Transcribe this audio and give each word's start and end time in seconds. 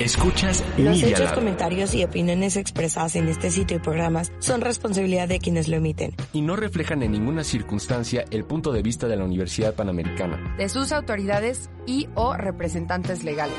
Escuchas 0.00 0.64
Los 0.76 0.96
Media 0.96 1.08
hechos, 1.08 1.20
Lab 1.26 1.34
comentarios 1.36 1.94
y 1.94 2.02
opiniones 2.02 2.56
expresadas 2.56 3.14
en 3.14 3.28
este 3.28 3.50
sitio 3.52 3.76
y 3.76 3.80
programas 3.80 4.32
son 4.40 4.60
responsabilidad 4.60 5.28
de 5.28 5.38
quienes 5.38 5.68
lo 5.68 5.76
emiten. 5.76 6.14
y 6.32 6.40
no 6.42 6.56
reflejan 6.56 7.02
en 7.04 7.12
ninguna 7.12 7.44
circunstancia 7.44 8.24
el 8.30 8.44
punto 8.44 8.72
de 8.72 8.82
vista 8.82 9.06
de 9.06 9.16
la 9.16 9.24
Universidad 9.24 9.74
Panamericana. 9.74 10.56
De 10.58 10.68
sus 10.68 10.90
autoridades 10.90 11.70
y 11.86 12.08
o 12.14 12.34
representantes 12.36 13.22
legales. 13.22 13.54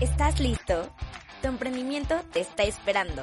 ¿Estás 0.00 0.40
listo? 0.40 0.88
Tu 1.42 1.48
emprendimiento 1.48 2.14
te 2.32 2.40
está 2.40 2.62
esperando. 2.62 3.22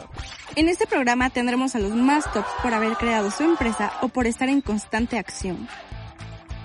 En 0.55 0.69
este 0.69 0.85
programa 0.85 1.29
tendremos 1.29 1.75
a 1.75 1.79
los 1.79 1.95
más 1.95 2.31
tops 2.33 2.49
por 2.61 2.73
haber 2.73 2.93
creado 2.93 3.31
su 3.31 3.43
empresa 3.43 3.93
o 4.01 4.09
por 4.09 4.27
estar 4.27 4.49
en 4.49 4.61
constante 4.61 5.17
acción. 5.17 5.67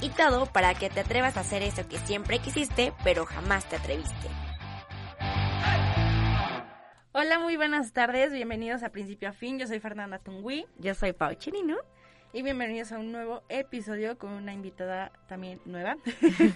Y 0.03 0.11
todo 0.11 0.47
para 0.47 0.75
que 0.75 0.91
te 0.91 0.99
atrevas 0.99 1.37
a 1.37 1.41
hacer 1.41 1.63
eso 1.63 1.89
que 1.89 1.97
siempre 1.97 2.41
quisiste, 2.41 2.93
pero 3.05 3.25
jamás 3.25 3.65
te 3.69 3.77
atreviste. 3.77 4.29
Hola, 7.13 7.39
muy 7.39 7.57
buenas 7.57 7.93
tardes. 7.93 8.33
Bienvenidos 8.33 8.83
a 8.83 8.89
Principio 8.89 9.29
a 9.29 9.33
Fin. 9.33 9.61
Yo 9.61 9.69
soy 9.69 9.79
Fernanda 9.79 10.19
Tungui 10.19 10.67
Yo 10.79 10.97
soy 10.97 11.13
Pau 11.13 11.33
Chirino. 11.35 11.77
y 12.33 12.43
bienvenidos 12.43 12.91
a 12.91 12.99
un 12.99 13.13
nuevo 13.13 13.45
episodio 13.49 14.19
con 14.19 14.33
una 14.33 14.53
invitada 14.53 15.13
también 15.29 15.61
nueva. 15.67 15.97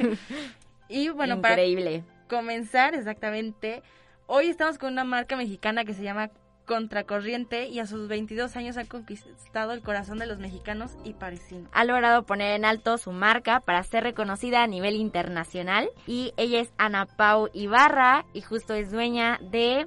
y 0.89 1.11
bueno, 1.11 1.41
para 1.41 1.63
Increíble. 1.63 2.03
comenzar 2.29 2.97
exactamente, 2.97 3.85
hoy 4.27 4.49
estamos 4.49 4.77
con 4.77 4.93
una 4.93 5.05
marca 5.05 5.37
mexicana 5.37 5.85
que 5.85 5.95
se 5.95 6.03
llama 6.03 6.31
Contracorriente 6.67 7.69
y 7.69 7.79
a 7.79 7.87
sus 7.87 8.09
22 8.09 8.57
años 8.57 8.77
ha 8.77 8.85
conquistado 8.85 9.73
el 9.73 9.83
corazón 9.83 10.19
de 10.19 10.27
los 10.27 10.39
mexicanos 10.39 10.97
y 11.05 11.15
parisinos. 11.15 11.71
Ha 11.73 11.85
logrado 11.85 12.25
poner 12.25 12.55
en 12.55 12.65
alto 12.65 12.99
su 12.99 13.13
marca 13.13 13.61
para 13.61 13.83
ser 13.85 14.03
reconocida 14.03 14.63
a 14.63 14.67
nivel 14.67 14.97
internacional. 14.97 15.89
Y 16.07 16.35
ella 16.37 16.61
es 16.61 16.73
Ana 16.77 17.07
Pau 17.07 17.49
Ibarra 17.55 18.27
y 18.33 18.43
justo 18.43 18.75
es 18.75 18.91
dueña 18.91 19.39
de 19.41 19.87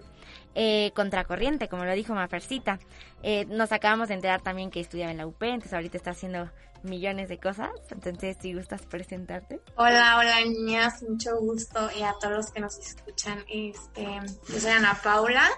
eh, 0.56 0.92
Contracorriente, 0.96 1.68
como 1.68 1.86
lo 1.86 1.94
dijo 1.94 2.16
Mafercita. 2.16 2.80
Eh, 3.22 3.46
nos 3.46 3.72
acabamos 3.72 4.08
de 4.08 4.16
enterar 4.16 4.42
también 4.42 4.72
que 4.72 4.80
estudiaba 4.80 5.12
en 5.12 5.18
la 5.18 5.28
UP, 5.28 5.42
entonces 5.44 5.74
ahorita 5.74 5.98
está 5.98 6.12
haciendo 6.12 6.50
millones 6.84 7.30
de 7.30 7.40
cosas. 7.40 7.70
Entonces, 7.90 8.38
si 8.42 8.54
gustas 8.54 8.86
presentarte. 8.86 9.62
Hola, 9.76 10.18
hola 10.18 10.42
niñas, 10.46 11.04
mucho 11.04 11.38
gusto 11.40 11.90
y 11.98 12.04
a 12.04 12.14
todos 12.20 12.36
los 12.36 12.52
que 12.52 12.60
nos 12.60 12.78
escuchan. 12.78 13.44
Este, 13.50 14.06
yo 14.48 14.60
soy 14.60 14.72
Ana 14.72 15.00
Paula 15.04 15.50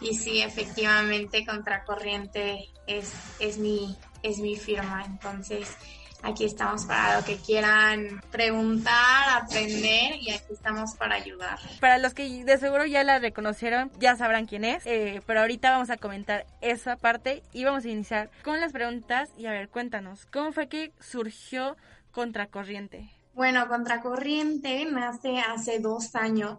y 0.00 0.14
sí, 0.14 0.42
efectivamente, 0.42 1.46
Contracorriente 1.46 2.68
es, 2.86 3.12
es 3.38 3.58
mi, 3.58 3.96
es 4.22 4.38
mi 4.38 4.56
firma. 4.56 5.04
Entonces, 5.04 5.76
aquí 6.22 6.44
estamos 6.44 6.84
para 6.84 7.18
lo 7.18 7.24
que 7.24 7.36
quieran 7.36 8.22
preguntar, 8.30 9.42
aprender 9.42 10.16
y 10.20 10.30
aquí 10.30 10.52
estamos 10.52 10.94
para 10.94 11.16
ayudar. 11.16 11.58
Para 11.80 11.98
los 11.98 12.14
que 12.14 12.44
de 12.44 12.58
seguro 12.58 12.86
ya 12.86 13.04
la 13.04 13.18
reconocieron, 13.18 13.90
ya 13.98 14.16
sabrán 14.16 14.46
quién 14.46 14.64
es, 14.64 14.86
eh, 14.86 15.22
pero 15.26 15.40
ahorita 15.40 15.70
vamos 15.70 15.90
a 15.90 15.96
comentar 15.96 16.46
esa 16.60 16.96
parte 16.96 17.42
y 17.52 17.64
vamos 17.64 17.84
a 17.84 17.88
iniciar 17.88 18.30
con 18.44 18.60
las 18.60 18.72
preguntas 18.72 19.30
y 19.36 19.46
a 19.46 19.50
ver, 19.50 19.68
cuéntanos, 19.68 20.26
¿cómo 20.26 20.52
fue 20.52 20.68
que 20.68 20.92
surgió 21.00 21.76
Contracorriente? 22.12 23.10
Bueno, 23.34 23.66
Contracorriente 23.68 24.84
nace 24.84 25.40
hace 25.40 25.78
dos 25.80 26.14
años. 26.14 26.58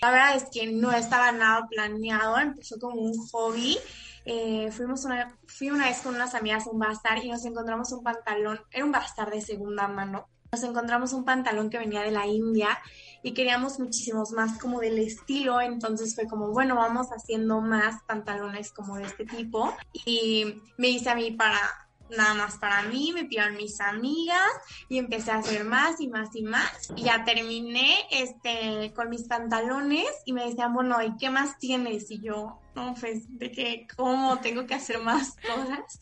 La 0.00 0.10
verdad 0.10 0.36
es 0.36 0.44
que 0.52 0.70
no 0.72 0.92
estaba 0.92 1.32
nada 1.32 1.66
planeado, 1.68 2.38
empezó 2.38 2.78
como 2.78 3.00
un 3.00 3.16
hobby. 3.28 3.78
Eh, 4.24 4.70
fuimos 4.70 5.04
una, 5.04 5.36
fui 5.46 5.70
una 5.70 5.86
vez 5.86 6.00
con 6.00 6.14
unas 6.14 6.34
amigas 6.34 6.66
a 6.66 6.70
un 6.70 6.78
bazar 6.78 7.24
y 7.24 7.30
nos 7.30 7.44
encontramos 7.44 7.90
un 7.92 8.02
pantalón, 8.02 8.60
era 8.70 8.84
un 8.84 8.92
bazar 8.92 9.30
de 9.30 9.40
segunda 9.40 9.88
mano. 9.88 10.28
Nos 10.52 10.62
encontramos 10.62 11.12
un 11.12 11.24
pantalón 11.24 11.68
que 11.68 11.78
venía 11.78 12.02
de 12.02 12.10
la 12.10 12.26
India 12.26 12.78
y 13.22 13.32
queríamos 13.32 13.78
muchísimos 13.78 14.30
más 14.32 14.58
como 14.58 14.80
del 14.80 14.98
estilo, 14.98 15.60
entonces 15.60 16.14
fue 16.14 16.26
como, 16.26 16.52
bueno, 16.52 16.76
vamos 16.76 17.08
haciendo 17.08 17.60
más 17.60 18.02
pantalones 18.06 18.72
como 18.72 18.96
de 18.96 19.04
este 19.04 19.26
tipo 19.26 19.74
y 19.92 20.62
me 20.78 20.88
hice 20.88 21.10
a 21.10 21.14
mí 21.14 21.32
para 21.32 21.87
nada 22.10 22.34
más 22.34 22.58
para 22.58 22.82
mí, 22.82 23.12
me 23.12 23.24
pidieron 23.24 23.56
mis 23.56 23.80
amigas 23.80 24.50
y 24.88 24.98
empecé 24.98 25.30
a 25.30 25.38
hacer 25.38 25.64
más 25.64 26.00
y 26.00 26.08
más 26.08 26.34
y 26.34 26.42
más. 26.42 26.90
Y 26.96 27.02
ya 27.04 27.24
terminé 27.24 27.94
este 28.10 28.92
con 28.94 29.08
mis 29.10 29.24
pantalones 29.24 30.06
y 30.24 30.32
me 30.32 30.44
decían, 30.48 30.72
bueno, 30.74 31.02
¿y 31.02 31.16
qué 31.16 31.30
más 31.30 31.58
tienes? 31.58 32.10
Y 32.10 32.20
yo, 32.20 32.60
no, 32.74 32.94
pues, 32.98 33.24
de 33.38 33.50
que, 33.50 33.86
¿cómo 33.96 34.38
tengo 34.40 34.66
que 34.66 34.74
hacer 34.74 34.98
más 35.00 35.36
cosas? 35.46 36.00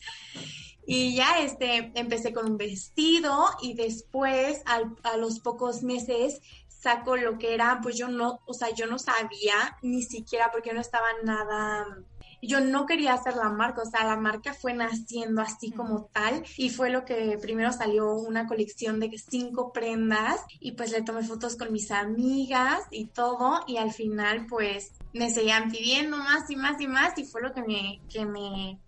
Y 0.85 1.15
ya 1.15 1.39
este, 1.39 1.91
empecé 1.95 2.31
con 2.33 2.51
un 2.51 2.57
vestido 2.57 3.45
y 3.61 3.73
después 3.73 4.61
al- 4.65 4.95
a 5.03 5.17
los 5.17 5.39
pocos 5.41 5.83
meses 5.83 6.39
saco 6.69 7.17
lo 7.17 7.37
que 7.37 7.53
era, 7.53 7.79
pues 7.81 7.97
yo 7.97 8.07
no, 8.07 8.39
o 8.45 8.53
sea, 8.53 8.69
yo 8.69 8.85
no 8.87 8.97
sabía 8.99 9.77
ni 9.81 10.03
siquiera 10.03 10.49
porque 10.51 10.73
no 10.73 10.79
estaba 10.79 11.07
nada 11.23 11.85
yo 12.41 12.59
no 12.61 12.85
quería 12.85 13.13
hacer 13.13 13.35
la 13.35 13.49
marca, 13.49 13.81
o 13.81 13.89
sea, 13.89 14.05
la 14.05 14.17
marca 14.17 14.53
fue 14.53 14.73
naciendo 14.73 15.41
así 15.41 15.71
como 15.71 16.09
tal 16.13 16.43
y 16.57 16.69
fue 16.69 16.89
lo 16.89 17.05
que 17.05 17.37
primero 17.41 17.71
salió 17.71 18.13
una 18.13 18.47
colección 18.47 18.99
de 18.99 19.09
cinco 19.17 19.71
prendas 19.73 20.41
y 20.59 20.73
pues 20.73 20.91
le 20.91 21.01
tomé 21.01 21.23
fotos 21.23 21.55
con 21.55 21.73
mis 21.73 21.91
amigas 21.91 22.81
y 22.91 23.07
todo 23.07 23.61
y 23.67 23.77
al 23.77 23.91
final 23.91 24.45
pues 24.47 24.91
me 25.13 25.29
seguían 25.31 25.71
pidiendo 25.71 26.17
más 26.17 26.49
y 26.49 26.55
más 26.55 26.79
y 26.79 26.87
más 26.87 27.17
y 27.17 27.25
fue 27.25 27.41
lo 27.41 27.53
que 27.53 27.61
me, 27.61 28.01
que 28.09 28.25
me 28.25 28.79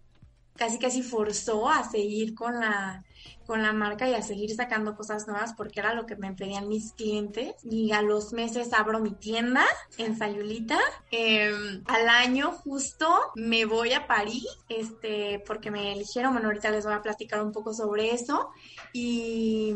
casi 0.55 0.79
casi 0.79 1.03
forzó 1.03 1.69
a 1.69 1.89
seguir 1.89 2.35
con 2.35 2.59
la 2.59 3.03
con 3.45 3.63
la 3.63 3.73
marca 3.73 4.07
y 4.07 4.13
a 4.13 4.21
seguir 4.21 4.53
sacando 4.53 4.95
cosas 4.95 5.27
nuevas 5.27 5.53
porque 5.53 5.79
era 5.79 5.95
lo 5.95 6.05
que 6.05 6.15
me 6.15 6.33
pedían 6.33 6.67
mis 6.67 6.93
clientes. 6.93 7.55
Y 7.63 7.91
a 7.93 8.03
los 8.03 8.31
meses 8.31 8.73
abro 8.73 8.99
mi 8.99 9.11
tienda 9.11 9.65
en 9.97 10.15
Sayulita. 10.15 10.77
Eh, 11.09 11.51
al 11.87 12.09
año 12.09 12.51
justo 12.51 13.07
me 13.35 13.65
voy 13.65 13.93
a 13.93 14.05
París 14.05 14.45
este 14.69 15.43
porque 15.47 15.71
me 15.71 15.93
eligieron. 15.93 16.33
Bueno 16.33 16.49
ahorita 16.49 16.69
les 16.69 16.85
voy 16.85 16.93
a 16.93 17.01
platicar 17.01 17.41
un 17.41 17.51
poco 17.51 17.73
sobre 17.73 18.11
eso. 18.13 18.49
Y 18.93 19.75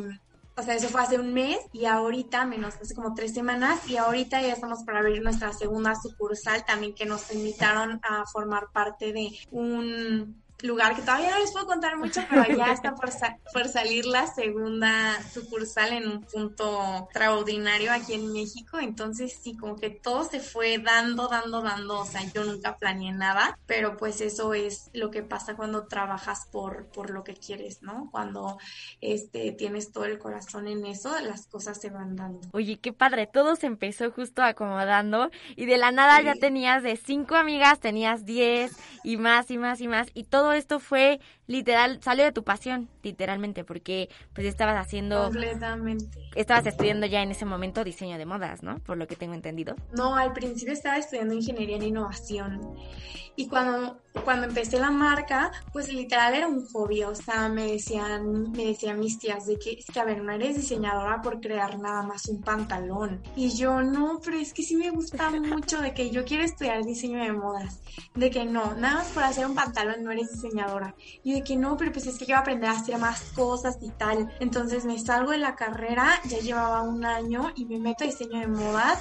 o 0.55 0.61
sea, 0.61 0.75
eso 0.75 0.89
fue 0.89 1.01
hace 1.01 1.19
un 1.19 1.33
mes 1.33 1.57
y 1.71 1.85
ahorita, 1.85 2.45
menos 2.45 2.75
hace 2.75 2.93
como 2.93 3.15
tres 3.15 3.33
semanas, 3.33 3.89
y 3.89 3.97
ahorita 3.97 4.39
ya 4.39 4.53
estamos 4.53 4.83
para 4.83 4.99
abrir 4.99 5.23
nuestra 5.23 5.51
segunda 5.51 5.95
sucursal 5.95 6.63
también 6.63 6.93
que 6.93 7.07
nos 7.07 7.33
invitaron 7.33 7.99
a 8.03 8.23
formar 8.31 8.67
parte 8.71 9.13
de 9.13 9.31
un 9.49 10.42
lugar 10.63 10.95
que 10.95 11.01
todavía 11.01 11.29
no 11.31 11.39
les 11.39 11.51
puedo 11.51 11.67
contar 11.67 11.97
mucho, 11.97 12.21
pero 12.29 12.43
ya 12.57 12.71
está 12.71 12.95
por, 12.95 13.11
sa- 13.11 13.37
por 13.53 13.67
salir 13.67 14.05
la 14.05 14.25
segunda 14.27 15.21
sucursal 15.31 15.93
en 15.93 16.07
un 16.07 16.21
punto 16.23 17.03
extraordinario 17.03 17.91
aquí 17.91 18.13
en 18.13 18.33
México. 18.33 18.79
Entonces 18.79 19.37
sí, 19.43 19.55
como 19.57 19.75
que 19.75 19.89
todo 19.91 20.23
se 20.23 20.39
fue 20.39 20.77
dando, 20.79 21.27
dando, 21.27 21.61
dando. 21.61 21.99
O 21.99 22.05
sea, 22.05 22.21
yo 22.33 22.43
nunca 22.45 22.77
planeé 22.77 23.11
nada, 23.11 23.59
pero 23.67 23.97
pues 23.97 24.21
eso 24.21 24.53
es 24.53 24.89
lo 24.93 25.11
que 25.11 25.21
pasa 25.21 25.55
cuando 25.55 25.85
trabajas 25.87 26.47
por, 26.51 26.87
por 26.87 27.09
lo 27.11 27.23
que 27.23 27.33
quieres, 27.35 27.81
¿no? 27.83 28.09
Cuando 28.11 28.57
este, 29.01 29.51
tienes 29.51 29.91
todo 29.91 30.05
el 30.05 30.17
corazón 30.17 30.67
en 30.67 30.85
eso, 30.85 31.13
las 31.21 31.47
cosas 31.47 31.79
se 31.79 31.89
van 31.89 32.15
dando. 32.15 32.39
Oye, 32.53 32.79
qué 32.79 32.93
padre, 32.93 33.27
todo 33.27 33.55
se 33.55 33.67
empezó 33.67 34.11
justo 34.11 34.41
acomodando 34.41 35.29
y 35.55 35.65
de 35.65 35.77
la 35.77 35.91
nada 35.91 36.21
ya 36.21 36.35
tenías 36.35 36.83
de 36.83 36.95
cinco 36.95 37.35
amigas, 37.35 37.79
tenías 37.79 38.25
diez 38.25 38.71
y 39.03 39.17
más 39.17 39.51
y 39.51 39.57
más 39.57 39.81
y 39.81 39.87
más 39.87 40.07
y 40.13 40.23
todo 40.23 40.52
esto 40.53 40.79
fue 40.79 41.19
literal, 41.47 41.99
salió 42.01 42.23
de 42.23 42.31
tu 42.31 42.43
pasión, 42.43 42.89
literalmente, 43.01 43.63
porque 43.63 44.09
pues 44.33 44.47
estabas 44.47 44.77
haciendo, 44.77 45.25
Completamente. 45.25 46.19
estabas 46.35 46.65
estudiando 46.65 47.05
ya 47.05 47.21
en 47.21 47.31
ese 47.31 47.45
momento 47.45 47.83
diseño 47.83 48.17
de 48.17 48.25
modas, 48.25 48.63
¿no? 48.63 48.79
Por 48.79 48.97
lo 48.97 49.07
que 49.07 49.15
tengo 49.15 49.33
entendido. 49.33 49.75
No, 49.95 50.15
al 50.15 50.33
principio 50.33 50.73
estaba 50.73 50.97
estudiando 50.97 51.33
ingeniería 51.33 51.75
en 51.77 51.83
innovación 51.83 52.75
y 53.35 53.47
cuando, 53.47 53.97
cuando 54.23 54.45
empecé 54.45 54.79
la 54.79 54.91
marca, 54.91 55.51
pues 55.71 55.91
literal 55.91 56.35
era 56.35 56.47
un 56.47 56.67
hobby, 56.67 57.03
o 57.03 57.15
sea, 57.15 57.49
me 57.49 57.71
decían, 57.71 58.51
me 58.51 58.65
decían 58.65 58.99
mis 58.99 59.17
tías 59.17 59.47
de 59.47 59.57
que, 59.57 59.71
es 59.71 59.85
que 59.87 59.99
a 59.99 60.05
ver, 60.05 60.21
no 60.23 60.31
eres 60.31 60.55
diseñadora 60.55 61.21
por 61.21 61.41
crear 61.41 61.79
nada 61.79 62.03
más 62.03 62.27
un 62.27 62.41
pantalón. 62.41 63.21
Y 63.35 63.49
yo, 63.49 63.81
no, 63.81 64.19
pero 64.23 64.37
es 64.37 64.53
que 64.53 64.61
sí 64.61 64.75
me 64.75 64.91
gusta 64.91 65.31
mucho 65.31 65.81
de 65.81 65.95
que 65.95 66.11
yo 66.11 66.25
quiero 66.25 66.43
estudiar 66.43 66.83
diseño 66.83 67.23
de 67.23 67.31
modas, 67.31 67.81
de 68.13 68.29
que 68.29 68.45
no, 68.45 68.75
nada 68.75 68.97
más 68.97 69.07
por 69.07 69.23
hacer 69.23 69.47
un 69.47 69.55
pantalón 69.55 70.03
no 70.03 70.11
eres 70.11 70.31
diseñadora. 70.31 70.93
Y 71.23 71.33
de 71.33 71.42
que 71.43 71.55
no, 71.55 71.77
pero 71.77 71.91
pues 71.91 72.07
es 72.07 72.17
que 72.17 72.25
quiero 72.25 72.41
aprender 72.41 72.69
a 72.69 72.73
hacer 72.73 72.97
más 72.97 73.21
cosas 73.35 73.77
y 73.81 73.89
tal. 73.91 74.33
Entonces 74.39 74.85
me 74.85 74.97
salgo 74.99 75.31
de 75.31 75.37
la 75.37 75.55
carrera, 75.55 76.07
ya 76.25 76.39
llevaba 76.39 76.81
un 76.81 77.05
año 77.05 77.51
y 77.55 77.65
me 77.65 77.79
meto 77.79 78.03
a 78.03 78.07
diseño 78.07 78.39
de 78.39 78.47
modas 78.47 78.99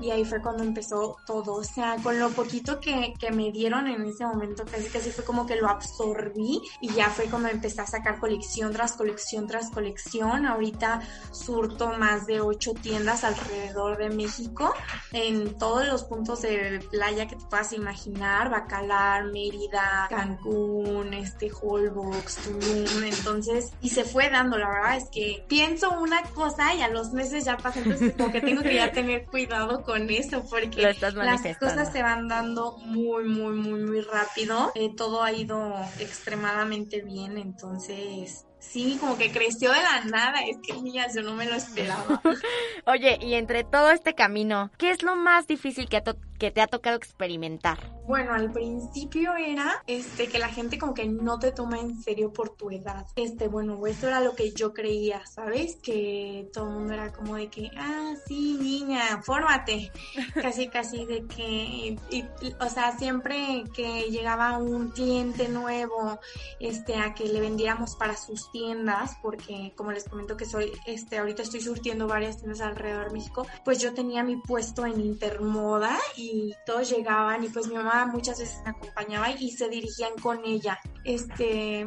y 0.00 0.10
ahí 0.10 0.24
fue 0.24 0.42
cuando 0.42 0.64
empezó 0.64 1.16
todo, 1.24 1.54
o 1.54 1.64
sea, 1.64 1.96
con 2.02 2.18
lo 2.18 2.30
poquito 2.30 2.80
que, 2.80 3.14
que 3.18 3.30
me 3.30 3.52
dieron 3.52 3.86
en 3.86 4.04
ese 4.04 4.26
momento, 4.26 4.64
casi 4.64 4.88
casi 4.88 5.10
fue 5.10 5.24
como 5.24 5.46
que 5.46 5.54
lo 5.56 5.68
absorbí 5.68 6.60
y 6.80 6.92
ya 6.92 7.10
fue 7.10 7.26
como 7.26 7.46
empecé 7.46 7.80
a 7.80 7.86
sacar 7.86 8.18
colección 8.18 8.72
tras 8.72 8.92
colección 8.92 9.46
tras 9.46 9.70
colección, 9.70 10.46
ahorita 10.46 11.00
surto 11.30 11.92
más 11.98 12.26
de 12.26 12.40
ocho 12.40 12.74
tiendas 12.74 13.22
alrededor 13.22 13.96
de 13.98 14.10
México, 14.10 14.74
en 15.12 15.56
todos 15.58 15.86
los 15.86 16.04
puntos 16.04 16.42
de 16.42 16.84
playa 16.90 17.28
que 17.28 17.36
te 17.36 17.44
puedas 17.44 17.72
imaginar, 17.72 18.50
Bacalar, 18.50 19.26
Mérida, 19.26 20.08
Cancún, 20.10 21.14
este, 21.14 21.50
Holbox, 21.52 22.36
Tulum, 22.38 23.04
entonces, 23.04 23.70
y 23.80 23.90
se 23.90 24.04
fue 24.04 24.28
dando, 24.28 24.58
la 24.58 24.68
verdad 24.68 24.96
es 24.96 25.08
que 25.10 25.44
pienso 25.48 25.90
una 26.00 26.22
cosa 26.34 26.74
y 26.74 26.82
a 26.82 26.88
los 26.88 27.12
meses 27.12 27.44
ya 27.44 27.56
pasa, 27.56 27.78
entonces 27.78 28.14
como 28.16 28.32
que 28.32 28.40
tengo 28.40 28.62
que 28.62 28.74
ya 28.74 28.90
tener 28.90 29.26
cuidado 29.26 29.83
con 29.84 30.08
eso 30.10 30.44
porque 30.48 30.82
las 30.82 31.56
cosas 31.58 31.92
se 31.92 32.02
van 32.02 32.28
dando 32.28 32.78
muy, 32.78 33.24
muy, 33.24 33.54
muy, 33.54 33.80
muy 33.80 34.00
rápido. 34.00 34.72
Eh, 34.74 34.90
todo 34.96 35.22
ha 35.22 35.32
ido 35.32 35.74
extremadamente 35.98 37.02
bien, 37.02 37.38
entonces 37.38 38.46
sí, 38.58 38.96
como 39.00 39.16
que 39.16 39.30
creció 39.30 39.72
de 39.72 39.82
la 39.82 40.04
nada. 40.04 40.40
Es 40.40 40.56
que, 40.62 40.74
mía, 40.74 41.06
yo 41.14 41.22
no 41.22 41.34
me 41.34 41.46
lo 41.46 41.54
esperaba. 41.54 42.20
Oye, 42.86 43.18
y 43.20 43.34
entre 43.34 43.64
todo 43.64 43.90
este 43.90 44.14
camino, 44.14 44.70
¿qué 44.78 44.90
es 44.90 45.02
lo 45.02 45.16
más 45.16 45.46
difícil 45.46 45.88
que, 45.88 46.02
que 46.38 46.50
te 46.50 46.60
ha 46.60 46.66
tocado 46.66 46.96
experimentar? 46.96 47.78
Bueno, 48.06 48.34
al 48.34 48.52
principio 48.52 49.34
era 49.34 49.82
este 49.86 50.28
que 50.28 50.38
la 50.38 50.48
gente 50.48 50.78
como 50.78 50.92
que 50.92 51.06
no 51.06 51.38
te 51.38 51.52
toma 51.52 51.78
en 51.80 52.02
serio 52.02 52.32
por 52.32 52.50
tu 52.50 52.70
edad. 52.70 53.06
Este, 53.16 53.48
bueno, 53.48 53.86
eso 53.86 54.08
era 54.08 54.20
lo 54.20 54.34
que 54.34 54.52
yo 54.52 54.74
creía, 54.74 55.24
¿sabes? 55.26 55.76
Que 55.76 56.50
todo 56.52 56.68
el 56.68 56.74
mundo 56.74 56.92
era 56.92 57.12
como 57.12 57.36
de 57.36 57.48
que, 57.48 57.70
ah, 57.78 58.14
sí, 58.26 58.58
niña, 58.60 59.22
fórmate. 59.22 59.90
casi, 60.42 60.68
casi 60.68 61.06
de 61.06 61.24
que, 61.26 61.96
y, 62.10 62.24
o 62.60 62.68
sea, 62.68 62.96
siempre 62.98 63.64
que 63.74 64.10
llegaba 64.10 64.58
un 64.58 64.90
cliente 64.90 65.48
nuevo, 65.48 66.20
este, 66.60 66.96
a 66.96 67.14
que 67.14 67.24
le 67.24 67.40
vendiéramos 67.40 67.96
para 67.96 68.16
sus 68.16 68.50
tiendas, 68.52 69.16
porque 69.22 69.72
como 69.76 69.92
les 69.92 70.04
comento 70.04 70.36
que 70.36 70.44
soy, 70.44 70.72
este, 70.86 71.18
ahorita 71.18 71.42
estoy 71.42 71.60
surtiendo 71.62 72.06
varias 72.06 72.36
tiendas 72.36 72.60
alrededor 72.60 73.08
de 73.08 73.14
México, 73.14 73.46
pues 73.64 73.78
yo 73.78 73.94
tenía 73.94 74.22
mi 74.22 74.36
puesto 74.36 74.84
en 74.84 75.00
Intermoda 75.00 75.96
y 76.16 76.23
todos 76.66 76.90
llegaban 76.90 77.44
y 77.44 77.48
pues 77.48 77.66
mi 77.68 77.74
mamá 77.74 78.06
muchas 78.06 78.38
veces 78.38 78.60
me 78.64 78.70
acompañaba 78.70 79.30
y 79.30 79.50
se 79.50 79.68
dirigían 79.68 80.12
con 80.20 80.44
ella. 80.44 80.78
Este, 81.04 81.84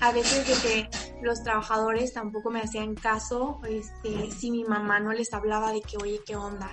a 0.00 0.12
veces 0.12 0.46
de 0.46 0.68
que 0.68 0.88
los 1.22 1.42
trabajadores 1.42 2.12
tampoco 2.12 2.50
me 2.50 2.60
hacían 2.60 2.94
caso, 2.94 3.60
este, 3.68 4.30
si 4.30 4.50
mi 4.50 4.64
mamá 4.64 5.00
no 5.00 5.12
les 5.12 5.32
hablaba 5.32 5.72
de 5.72 5.80
que, 5.80 5.96
oye, 5.96 6.20
¿qué 6.26 6.36
onda? 6.36 6.70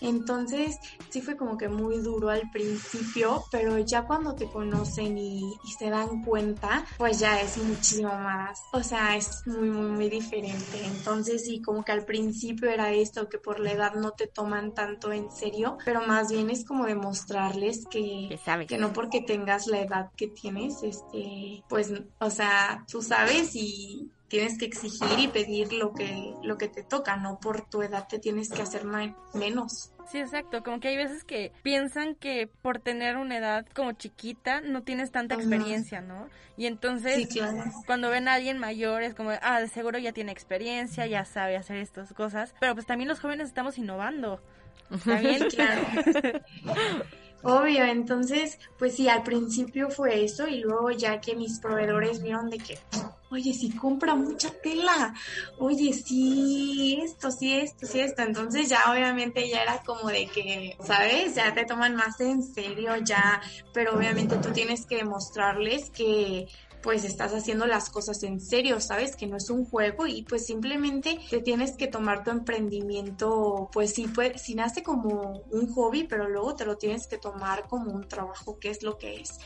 Entonces, 0.00 0.78
sí 1.10 1.20
fue 1.20 1.36
como 1.36 1.56
que 1.56 1.68
muy 1.68 1.98
duro 1.98 2.30
al 2.30 2.50
principio, 2.50 3.44
pero 3.50 3.78
ya 3.78 4.06
cuando 4.06 4.34
te 4.34 4.50
conocen 4.50 5.18
y, 5.18 5.42
se 5.78 5.90
dan 5.90 6.24
cuenta, 6.24 6.84
pues 6.96 7.20
ya 7.20 7.40
es 7.40 7.56
muchísimo 7.58 8.08
más, 8.08 8.58
o 8.72 8.82
sea, 8.82 9.16
es 9.16 9.42
muy, 9.46 9.68
muy, 9.70 9.90
muy 9.90 10.10
diferente. 10.10 10.84
Entonces, 10.84 11.44
sí, 11.44 11.62
como 11.62 11.84
que 11.84 11.92
al 11.92 12.04
principio 12.04 12.68
era 12.68 12.92
esto, 12.92 13.28
que 13.28 13.38
por 13.38 13.60
la 13.60 13.72
edad 13.72 13.94
no 13.94 14.12
te 14.12 14.26
toman 14.26 14.74
tanto 14.74 15.12
en 15.12 15.30
serio, 15.30 15.78
pero 15.84 16.00
más 16.06 16.30
bien 16.32 16.50
es 16.50 16.64
como 16.64 16.86
demostrarles 16.86 17.86
que, 17.90 18.38
que 18.66 18.78
no 18.78 18.92
porque 18.92 19.20
tengas 19.20 19.66
la 19.66 19.80
edad 19.80 20.10
que 20.16 20.28
tienes, 20.28 20.82
este, 20.82 21.64
pues, 21.68 21.92
o 22.18 22.30
sea, 22.30 22.84
tú 22.90 23.02
sabes 23.02 23.54
y 23.54 24.10
tienes 24.28 24.58
que 24.58 24.66
exigir 24.66 25.18
y 25.18 25.28
pedir 25.28 25.72
lo 25.72 25.92
que, 25.92 26.34
lo 26.42 26.58
que 26.58 26.68
te 26.68 26.82
toca, 26.82 27.16
no 27.16 27.38
por 27.40 27.68
tu 27.68 27.82
edad 27.82 28.06
te 28.08 28.18
tienes 28.18 28.50
que 28.50 28.62
hacer 28.62 28.84
menos. 29.34 29.90
Sí, 30.10 30.18
exacto, 30.18 30.62
como 30.62 30.80
que 30.80 30.88
hay 30.88 30.96
veces 30.96 31.22
que 31.22 31.52
piensan 31.62 32.14
que 32.14 32.48
por 32.62 32.78
tener 32.78 33.18
una 33.18 33.36
edad 33.36 33.66
como 33.74 33.92
chiquita 33.92 34.62
no 34.62 34.82
tienes 34.82 35.10
tanta 35.10 35.34
experiencia, 35.34 36.00
¿no? 36.00 36.28
Y 36.56 36.66
entonces 36.66 37.28
cuando 37.84 38.08
ven 38.08 38.26
a 38.26 38.34
alguien 38.34 38.58
mayor 38.58 39.02
es 39.02 39.14
como, 39.14 39.32
ah, 39.42 39.60
de 39.60 39.68
seguro 39.68 39.98
ya 39.98 40.12
tiene 40.12 40.32
experiencia, 40.32 41.06
ya 41.06 41.24
sabe 41.26 41.56
hacer 41.56 41.76
estas 41.76 42.14
cosas, 42.14 42.54
pero 42.58 42.74
pues 42.74 42.86
también 42.86 43.08
los 43.08 43.20
jóvenes 43.20 43.48
estamos 43.48 43.76
innovando. 43.76 44.40
También, 45.04 45.48
claro. 45.50 45.82
Obvio, 47.42 47.84
entonces, 47.84 48.58
pues 48.78 48.96
sí, 48.96 49.08
al 49.08 49.22
principio 49.22 49.90
fue 49.90 50.24
eso 50.24 50.48
y 50.48 50.60
luego 50.60 50.90
ya 50.90 51.20
que 51.20 51.36
mis 51.36 51.60
proveedores 51.60 52.22
vieron 52.22 52.50
de 52.50 52.58
que, 52.58 52.78
oye, 53.30 53.52
si 53.54 53.74
compra 53.76 54.14
mucha 54.14 54.50
tela, 54.62 55.12
oye, 55.56 55.92
sí, 55.92 56.98
esto, 57.02 57.30
sí, 57.30 57.52
esto, 57.54 57.86
sí, 57.86 58.00
esto, 58.00 58.22
entonces 58.22 58.68
ya 58.68 58.90
obviamente 58.90 59.48
ya 59.48 59.62
era 59.62 59.82
como 59.84 60.08
de 60.08 60.26
que, 60.30 60.76
¿sabes? 60.84 61.34
Ya 61.34 61.52
te 61.54 61.64
toman 61.66 61.94
más 61.96 62.20
en 62.20 62.42
serio, 62.42 62.96
ya, 63.04 63.40
pero 63.72 63.96
obviamente 63.96 64.38
tú 64.38 64.52
tienes 64.52 64.86
que 64.86 64.96
demostrarles 64.96 65.90
que 65.90 66.46
pues 66.82 67.04
estás 67.04 67.32
haciendo 67.32 67.66
las 67.66 67.90
cosas 67.90 68.22
en 68.22 68.40
serio, 68.40 68.80
¿sabes? 68.80 69.16
Que 69.16 69.26
no 69.26 69.36
es 69.36 69.50
un 69.50 69.64
juego 69.64 70.06
y 70.06 70.22
pues 70.22 70.46
simplemente 70.46 71.18
te 71.30 71.40
tienes 71.40 71.76
que 71.76 71.88
tomar 71.88 72.24
tu 72.24 72.30
emprendimiento, 72.30 73.68
pues 73.72 73.94
sí, 73.94 74.06
pues, 74.08 74.40
sí 74.40 74.54
nace 74.54 74.82
como 74.82 75.42
un 75.50 75.72
hobby, 75.72 76.04
pero 76.04 76.28
luego 76.28 76.54
te 76.54 76.64
lo 76.64 76.76
tienes 76.76 77.06
que 77.06 77.18
tomar 77.18 77.66
como 77.68 77.92
un 77.92 78.08
trabajo, 78.08 78.58
que 78.58 78.70
es 78.70 78.82
lo 78.82 78.98
que 78.98 79.20
es. 79.20 79.38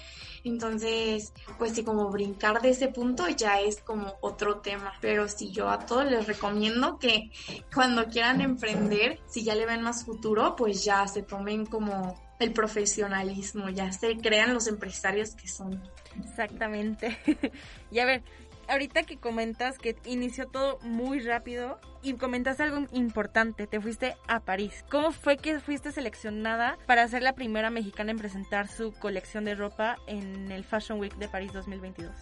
Entonces, 0.45 1.33
pues 1.59 1.73
sí, 1.73 1.85
como 1.85 2.11
brincar 2.11 2.61
de 2.61 2.71
ese 2.71 2.89
punto 2.89 3.29
ya 3.29 3.61
es 3.61 3.81
como 3.81 4.15
otro 4.21 4.59
tema. 4.59 4.93
Pero 5.01 5.29
sí, 5.29 5.53
yo 5.53 5.69
a 5.69 5.87
todos 5.87 6.11
les 6.11 6.27
recomiendo 6.27 6.99
que 6.99 7.31
cuando 7.73 8.07
quieran 8.07 8.41
emprender, 8.41 9.21
si 9.29 9.45
ya 9.45 9.55
le 9.55 9.67
ven 9.67 9.83
más 9.83 10.05
futuro, 10.05 10.57
pues 10.57 10.85
ya 10.85 11.07
se 11.07 11.23
tomen 11.23 11.67
como 11.67 12.21
el 12.43 12.53
profesionalismo, 12.53 13.69
ya 13.71 13.93
se 13.93 14.17
crean 14.17 14.55
los 14.55 14.67
empresarios 14.67 15.35
que 15.35 15.49
son. 15.49 15.83
Exactamente. 16.23 17.17
y 17.91 17.99
a 18.01 18.05
ver, 18.05 18.23
ahorita 18.69 19.05
que 19.05 19.19
comentas 19.19 19.79
que 19.79 19.97
inició 20.05 20.47
todo 20.47 20.79
muy 20.83 21.21
rápido 21.21 21.79
y 22.03 22.15
comentaste 22.15 22.65
algo 22.65 22.87
importante, 22.93 23.67
te 23.67 23.81
fuiste 23.81 24.17
a 24.27 24.41
París. 24.41 24.85
¿Cómo 24.91 25.13
fue 25.13 25.37
que 25.37 25.61
fuiste 25.61 25.93
seleccionada 25.93 26.79
para 26.87 27.07
ser 27.09 27.23
la 27.23 27.35
primera 27.35 27.71
mexicana 27.71 28.11
en 28.11 28.19
presentar 28.19 28.69
su 28.69 28.93
colección 28.93 29.45
de 29.45 29.55
ropa 29.55 29.97
en 30.07 30.51
el 30.51 30.65
Fashion 30.65 30.99
Week 30.99 31.15
de 31.17 31.29
París 31.29 31.53
2022? 31.53 32.13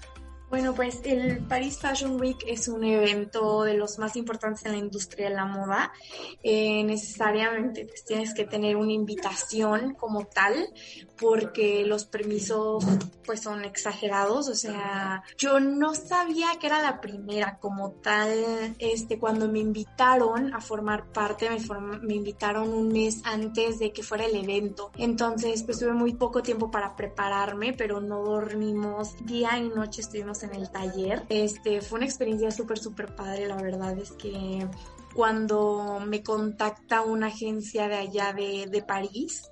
Bueno, 0.51 0.75
pues 0.75 1.01
el 1.05 1.39
Paris 1.45 1.79
Fashion 1.79 2.21
Week 2.21 2.39
es 2.45 2.67
un 2.67 2.83
evento 2.83 3.63
de 3.63 3.75
los 3.75 4.01
más 4.01 4.17
importantes 4.17 4.67
en 4.67 4.73
la 4.73 4.79
industria 4.79 5.29
de 5.29 5.35
la 5.37 5.45
moda. 5.45 5.93
Eh, 6.43 6.83
necesariamente 6.83 7.85
pues, 7.85 8.05
tienes 8.05 8.35
que 8.35 8.45
tener 8.45 8.77
una 8.77 8.93
invitación 8.93 9.95
como 9.95 10.27
tal 10.27 10.69
porque 11.21 11.85
los 11.85 12.05
permisos 12.05 12.85
pues 13.25 13.43
son 13.43 13.65
exagerados. 13.65 14.49
O 14.49 14.57
sea, 14.57 15.23
yo 15.39 15.61
no 15.61 15.95
sabía 15.95 16.49
que 16.59 16.67
era 16.67 16.83
la 16.83 17.01
primera 17.01 17.59
como 17.59 17.93
tal. 17.93 18.75
Este, 18.81 19.21
cuando 19.21 19.47
me 19.47 19.61
invitaron 19.61 20.53
a 20.53 20.61
formar 20.61 21.13
parte, 21.13 21.49
me, 21.49 21.59
me 22.01 22.15
invitaron 22.15 22.73
un 22.73 22.89
mes 22.89 23.21
antes 23.23 23.79
de 23.79 23.93
que 23.93 24.03
fuera 24.03 24.27
el 24.27 24.35
evento. 24.35 24.91
Entonces, 24.97 25.63
pues 25.63 25.79
tuve 25.79 25.93
muy 25.93 26.15
poco 26.15 26.43
tiempo 26.43 26.73
para 26.73 26.97
prepararme, 26.97 27.73
pero 27.73 28.01
no 28.01 28.25
dormimos 28.25 29.15
día 29.25 29.57
y 29.57 29.69
noche 29.69 30.01
estuvimos 30.01 30.40
en 30.43 30.55
el 30.55 30.71
taller. 30.71 31.25
Este, 31.29 31.81
fue 31.81 31.99
una 31.99 32.07
experiencia 32.07 32.51
súper, 32.51 32.79
súper 32.79 33.15
padre, 33.15 33.47
la 33.47 33.57
verdad 33.57 33.99
es 33.99 34.13
que 34.13 34.67
cuando 35.15 36.01
me 36.07 36.23
contacta 36.23 37.03
una 37.03 37.29
agencia 37.29 37.89
de 37.89 37.97
allá 37.97 38.33
de, 38.33 38.67
de 38.71 38.83
París, 38.83 39.43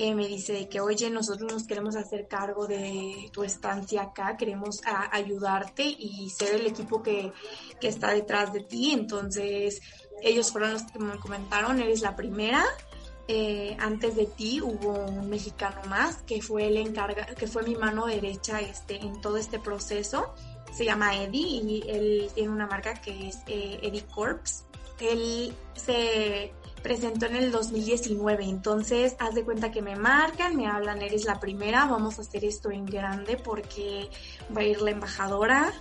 eh, 0.00 0.14
me 0.14 0.28
dice 0.28 0.68
que, 0.68 0.80
oye, 0.80 1.10
nosotros 1.10 1.52
nos 1.52 1.66
queremos 1.66 1.96
hacer 1.96 2.28
cargo 2.28 2.68
de 2.68 3.28
tu 3.32 3.42
estancia 3.42 4.02
acá, 4.02 4.36
queremos 4.36 4.80
ayudarte 5.10 5.82
y 5.82 6.30
ser 6.30 6.54
el 6.54 6.68
equipo 6.68 7.02
que, 7.02 7.32
que 7.80 7.88
está 7.88 8.12
detrás 8.12 8.52
de 8.52 8.60
ti. 8.60 8.92
Entonces, 8.92 9.80
ellos 10.22 10.52
fueron 10.52 10.74
los 10.74 10.84
que 10.84 11.00
me 11.00 11.18
comentaron, 11.18 11.80
eres 11.80 12.00
la 12.00 12.14
primera, 12.14 12.64
eh, 13.30 13.76
antes 13.78 14.16
de 14.16 14.24
ti 14.24 14.62
hubo 14.62 14.94
un 15.04 15.28
mexicano 15.28 15.82
más 15.86 16.22
que 16.22 16.40
fue 16.40 16.66
el 16.66 16.78
encarga, 16.78 17.26
que 17.26 17.46
fue 17.46 17.62
mi 17.62 17.74
mano 17.76 18.06
derecha 18.06 18.60
este, 18.60 18.96
en 18.96 19.20
todo 19.20 19.36
este 19.36 19.58
proceso. 19.58 20.34
Se 20.72 20.86
llama 20.86 21.14
Eddie 21.14 21.62
y 21.62 21.84
él 21.88 22.30
tiene 22.34 22.48
una 22.48 22.66
marca 22.66 22.94
que 22.94 23.28
es 23.28 23.38
eh, 23.46 23.78
Eddie 23.82 24.04
Corps. 24.14 24.64
Él 24.98 25.54
se 25.74 26.52
presentó 26.82 27.26
en 27.26 27.36
el 27.36 27.50
2019. 27.52 28.44
Entonces, 28.44 29.16
haz 29.18 29.34
de 29.34 29.44
cuenta 29.44 29.70
que 29.70 29.82
me 29.82 29.96
marcan, 29.96 30.56
me 30.56 30.66
hablan, 30.66 31.02
eres 31.02 31.24
la 31.24 31.40
primera, 31.40 31.86
vamos 31.86 32.18
a 32.18 32.22
hacer 32.22 32.44
esto 32.44 32.70
en 32.70 32.86
grande 32.86 33.36
porque 33.36 34.08
va 34.56 34.62
a 34.62 34.64
ir 34.64 34.80
la 34.80 34.90
embajadora, 34.90 35.72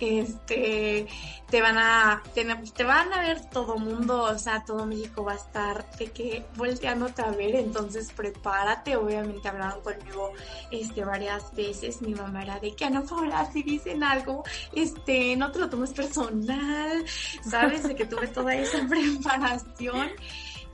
este, 0.00 1.06
te 1.50 1.60
van 1.60 1.78
a, 1.78 2.22
te, 2.34 2.84
van 2.84 3.12
a 3.12 3.20
ver 3.20 3.48
todo 3.50 3.78
mundo, 3.78 4.22
o 4.22 4.38
sea, 4.38 4.64
todo 4.64 4.84
México 4.86 5.24
va 5.24 5.32
a 5.32 5.36
estar 5.36 5.90
de 5.96 6.10
que 6.10 6.44
volteándote 6.56 7.22
a 7.22 7.30
ver, 7.30 7.54
entonces 7.56 8.10
prepárate, 8.12 8.96
obviamente 8.96 9.48
hablaron 9.48 9.80
conmigo, 9.82 10.32
este, 10.70 11.04
varias 11.04 11.54
veces, 11.54 12.02
mi 12.02 12.14
mamá 12.14 12.42
era 12.42 12.58
de 12.58 12.74
que, 12.74 12.84
Ana 12.84 13.02
Paula, 13.02 13.48
si 13.52 13.62
dicen 13.62 14.02
algo, 14.02 14.44
este, 14.72 15.36
no 15.36 15.52
te 15.52 15.60
lo 15.60 15.70
tomes 15.70 15.92
personal, 15.92 17.04
sabes, 17.48 17.84
de 17.84 17.94
que 17.94 18.06
tuve 18.06 18.28
toda 18.28 18.54
esa 18.54 18.78
preparación 18.88 20.10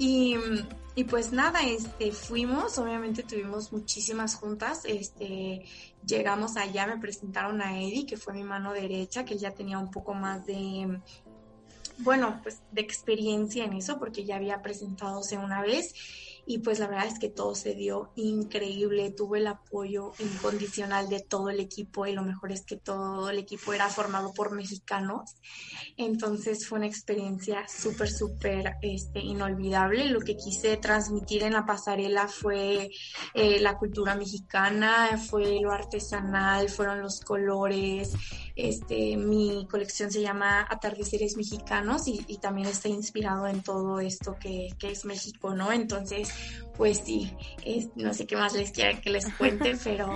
Y, 0.04 1.04
pues 1.04 1.32
nada, 1.32 1.60
este, 1.60 2.10
fuimos, 2.10 2.76
obviamente 2.76 3.22
tuvimos 3.22 3.72
muchísimas 3.72 4.34
juntas, 4.34 4.84
este, 4.84 5.64
llegamos 6.04 6.56
allá, 6.56 6.88
me 6.88 6.98
presentaron 6.98 7.62
a 7.62 7.78
Eddie, 7.78 8.04
que 8.04 8.16
fue 8.16 8.34
mi 8.34 8.42
mano 8.42 8.72
derecha, 8.72 9.24
que 9.24 9.38
ya 9.38 9.52
tenía 9.52 9.78
un 9.78 9.92
poco 9.92 10.12
más 10.12 10.44
de, 10.44 11.00
bueno, 11.98 12.40
pues 12.42 12.62
de 12.72 12.80
experiencia 12.80 13.64
en 13.64 13.74
eso, 13.74 14.00
porque 14.00 14.24
ya 14.24 14.36
había 14.36 14.60
presentadose 14.60 15.38
una 15.38 15.62
vez 15.62 15.94
y 16.46 16.58
pues 16.58 16.78
la 16.78 16.88
verdad 16.88 17.06
es 17.06 17.18
que 17.18 17.28
todo 17.28 17.54
se 17.54 17.74
dio 17.74 18.12
increíble, 18.16 19.10
tuve 19.10 19.38
el 19.38 19.46
apoyo 19.46 20.12
incondicional 20.18 21.08
de 21.08 21.20
todo 21.20 21.50
el 21.50 21.60
equipo 21.60 22.06
y 22.06 22.12
lo 22.12 22.22
mejor 22.22 22.52
es 22.52 22.64
que 22.64 22.76
todo 22.76 23.30
el 23.30 23.38
equipo 23.38 23.72
era 23.72 23.88
formado 23.88 24.32
por 24.34 24.52
mexicanos, 24.52 25.36
entonces 25.96 26.66
fue 26.66 26.78
una 26.78 26.88
experiencia 26.88 27.66
súper, 27.68 28.10
súper 28.10 28.74
este, 28.82 29.20
inolvidable. 29.20 30.06
Lo 30.06 30.20
que 30.20 30.36
quise 30.36 30.76
transmitir 30.76 31.44
en 31.44 31.52
la 31.52 31.64
pasarela 31.64 32.28
fue 32.28 32.90
eh, 33.34 33.60
la 33.60 33.78
cultura 33.78 34.14
mexicana, 34.14 35.18
fue 35.18 35.60
lo 35.60 35.70
artesanal, 35.70 36.68
fueron 36.68 37.02
los 37.02 37.20
colores, 37.20 38.12
este, 38.56 39.16
mi 39.16 39.66
colección 39.70 40.10
se 40.10 40.20
llama 40.20 40.66
Atardeceres 40.68 41.36
Mexicanos 41.36 42.06
y, 42.08 42.24
y 42.28 42.38
también 42.38 42.68
está 42.68 42.88
inspirado 42.88 43.46
en 43.46 43.62
todo 43.62 44.00
esto 44.00 44.36
que, 44.38 44.68
que 44.78 44.90
es 44.90 45.04
México, 45.04 45.54
¿no? 45.54 45.72
Entonces, 45.72 46.32
pues 46.76 46.98
sí, 46.98 47.34
no 47.94 48.12
sé 48.14 48.26
qué 48.26 48.36
más 48.36 48.54
les 48.54 48.70
quiera 48.70 49.00
que 49.00 49.10
les 49.10 49.32
cuente, 49.34 49.76
pero, 49.84 50.10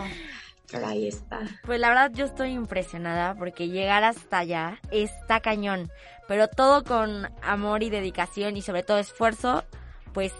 pero 0.71 0.87
ahí 0.87 1.09
está. 1.09 1.41
Pues 1.65 1.81
la 1.81 1.89
verdad 1.89 2.13
yo 2.13 2.27
estoy 2.27 2.51
impresionada 2.51 3.35
porque 3.35 3.69
llegar 3.69 4.05
hasta 4.05 4.39
allá 4.39 4.81
está 4.91 5.41
cañón, 5.41 5.91
pero 6.29 6.49
todo 6.49 6.85
con 6.85 7.31
amor 7.43 7.83
y 7.83 7.91
dedicación 7.91 8.57
y 8.57 8.63
sobre 8.63 8.83
todo 8.83 8.99
esfuerzo, 8.99 9.65
pues 10.13 10.33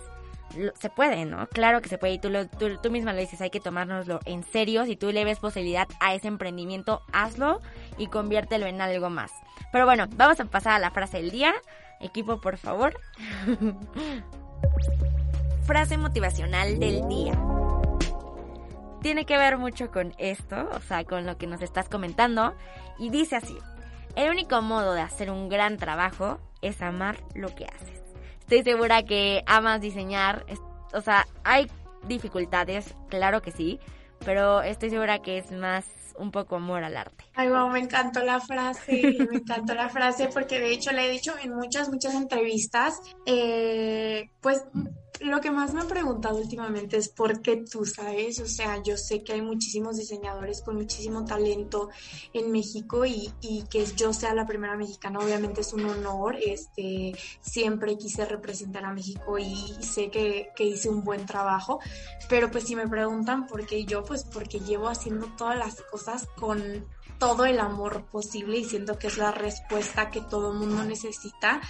se 0.75 0.91
puede, 0.91 1.25
¿no? 1.25 1.47
Claro 1.49 1.81
que 1.81 1.89
se 1.89 1.99
puede 1.99 2.15
y 2.15 2.19
tú, 2.19 2.31
tú, 2.59 2.79
tú, 2.83 2.91
misma 2.91 3.13
lo 3.13 3.21
dices, 3.21 3.41
hay 3.41 3.51
que 3.51 3.61
tomárnoslo 3.61 4.21
en 4.25 4.43
serio, 4.43 4.85
si 4.85 4.97
tú 4.97 5.13
le 5.13 5.25
ves 5.25 5.39
posibilidad 5.39 5.89
a 6.01 6.15
ese 6.15 6.29
emprendimiento, 6.29 7.03
hazlo 7.13 7.61
y 7.99 8.09
conviértelo 8.09 8.67
en 8.67 8.81
algo 8.81 9.11
más. 9.11 9.31
Pero 9.73 9.85
bueno, 9.85 10.07
vamos 10.17 10.41
a 10.41 10.45
pasar 10.45 10.75
a 10.75 10.79
la 10.79 10.91
frase 10.91 11.19
del 11.19 11.31
día. 11.31 11.55
Equipo, 12.01 12.41
por 12.41 12.57
favor. 12.57 12.99
frase 15.67 15.99
motivacional 15.99 16.79
del 16.79 17.09
día. 17.09 17.35
Tiene 19.03 19.25
que 19.25 19.37
ver 19.37 19.59
mucho 19.59 19.91
con 19.91 20.15
esto, 20.19 20.69
o 20.73 20.81
sea, 20.81 21.05
con 21.05 21.27
lo 21.27 21.37
que 21.39 21.47
nos 21.47 21.63
estás 21.63 21.89
comentando, 21.89 22.55
y 22.99 23.11
dice 23.11 23.37
así, 23.37 23.57
el 24.15 24.31
único 24.31 24.63
modo 24.63 24.95
de 24.95 25.03
hacer 25.03 25.31
un 25.31 25.49
gran 25.49 25.77
trabajo 25.77 26.39
es 26.63 26.81
amar 26.83 27.19
lo 27.35 27.55
que 27.55 27.67
haces. 27.67 28.06
Estoy 28.49 28.63
segura 28.63 29.03
que 29.03 29.43
amas 29.47 29.81
diseñar, 29.81 30.47
o 30.93 31.01
sea, 31.01 31.27
hay 31.43 31.69
dificultades, 32.07 32.95
claro 33.09 33.43
que 33.43 33.51
sí, 33.51 33.81
pero 34.25 34.63
estoy 34.63 34.91
segura 34.91 35.21
que 35.21 35.39
es 35.39 35.51
más 35.51 35.85
un 36.17 36.31
poco 36.31 36.55
amor 36.55 36.85
al 36.85 36.97
arte. 36.97 37.25
Ay, 37.35 37.49
wow, 37.49 37.69
me 37.69 37.81
encantó 37.81 38.23
la 38.23 38.39
frase, 38.39 39.17
me 39.31 39.39
encantó 39.39 39.75
la 39.75 39.89
frase 39.89 40.29
porque 40.33 40.61
de 40.61 40.71
hecho 40.71 40.93
le 40.93 41.07
he 41.07 41.11
dicho 41.11 41.35
en 41.43 41.57
muchas, 41.57 41.89
muchas 41.89 42.15
entrevistas, 42.15 43.01
eh, 43.27 44.31
pues 44.41 44.63
lo 45.21 45.41
que 45.41 45.51
más 45.51 45.73
me 45.75 45.81
han 45.81 45.89
preguntado 45.89 46.37
últimamente 46.37 46.97
es 46.97 47.09
por 47.09 47.41
qué 47.43 47.57
tú, 47.57 47.85
¿sabes? 47.85 48.41
O 48.41 48.47
sea, 48.47 48.83
yo 48.83 48.97
sé 48.97 49.23
que 49.23 49.33
hay 49.33 49.43
muchísimos 49.43 49.97
diseñadores 49.97 50.63
con 50.63 50.77
muchísimo 50.77 51.25
talento 51.25 51.91
en 52.33 52.51
México 52.53 53.05
y, 53.05 53.33
que 53.71 53.85
yo 53.97 54.13
sea 54.13 54.35
la 54.35 54.47
primera 54.47 54.77
mexicana, 54.77 55.19
obviamente 55.19 55.61
es 55.61 55.73
un 55.73 55.87
honor. 55.87 56.37
Este, 56.37 57.15
siempre 57.41 57.97
quise 57.97 58.25
representar 58.25 58.85
a 58.85 58.93
México 58.93 59.39
y 59.39 59.75
sé 59.81 60.11
que, 60.11 60.51
que 60.55 60.65
hice 60.65 60.89
un 60.89 61.03
buen 61.05 61.27
trabajo, 61.27 61.81
pero 62.29 62.51
pues 62.51 62.65
si 62.65 62.77
me 62.77 62.89
preguntan 62.89 63.47
por 63.47 63.67
qué 63.67 63.85
yo, 63.85 64.05
pues 64.05 64.25
porque 64.25 64.61
llevo 64.61 64.89
haciendo 64.89 65.27
todas 65.37 65.57
las 65.57 65.83
cosas 65.91 66.27
con 66.37 66.87
todo 67.19 67.47
el 67.47 67.61
amor 67.61 68.05
posible 68.07 68.59
y 68.59 68.65
siento 68.65 68.99
que 68.99 69.07
es 69.07 69.19
la 69.19 69.33
respuesta 69.33 70.11
que 70.11 70.21
todo 70.21 70.53
el 70.53 70.59
mundo 70.59 70.85
necesita. 70.85 71.61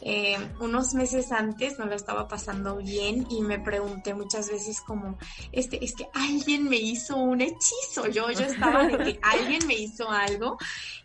Eh, 0.00 0.36
unos 0.60 0.94
meses 0.94 1.32
antes 1.32 1.78
no 1.78 1.86
lo 1.86 1.94
estaba 1.94 2.28
pasando 2.28 2.76
bien 2.76 3.26
y 3.30 3.42
me 3.42 3.58
pregunté 3.58 4.14
muchas 4.14 4.50
veces 4.50 4.80
como, 4.80 5.18
este, 5.52 5.84
es 5.84 5.94
que 5.94 6.08
alguien 6.14 6.68
me 6.68 6.76
hizo 6.76 7.16
un 7.16 7.40
hechizo, 7.40 8.06
yo, 8.10 8.30
yo 8.30 8.44
estaba 8.44 8.84
de 8.84 8.98
que 8.98 9.20
alguien 9.22 9.66
me 9.66 9.74
hizo 9.74 10.10
algo. 10.10 10.58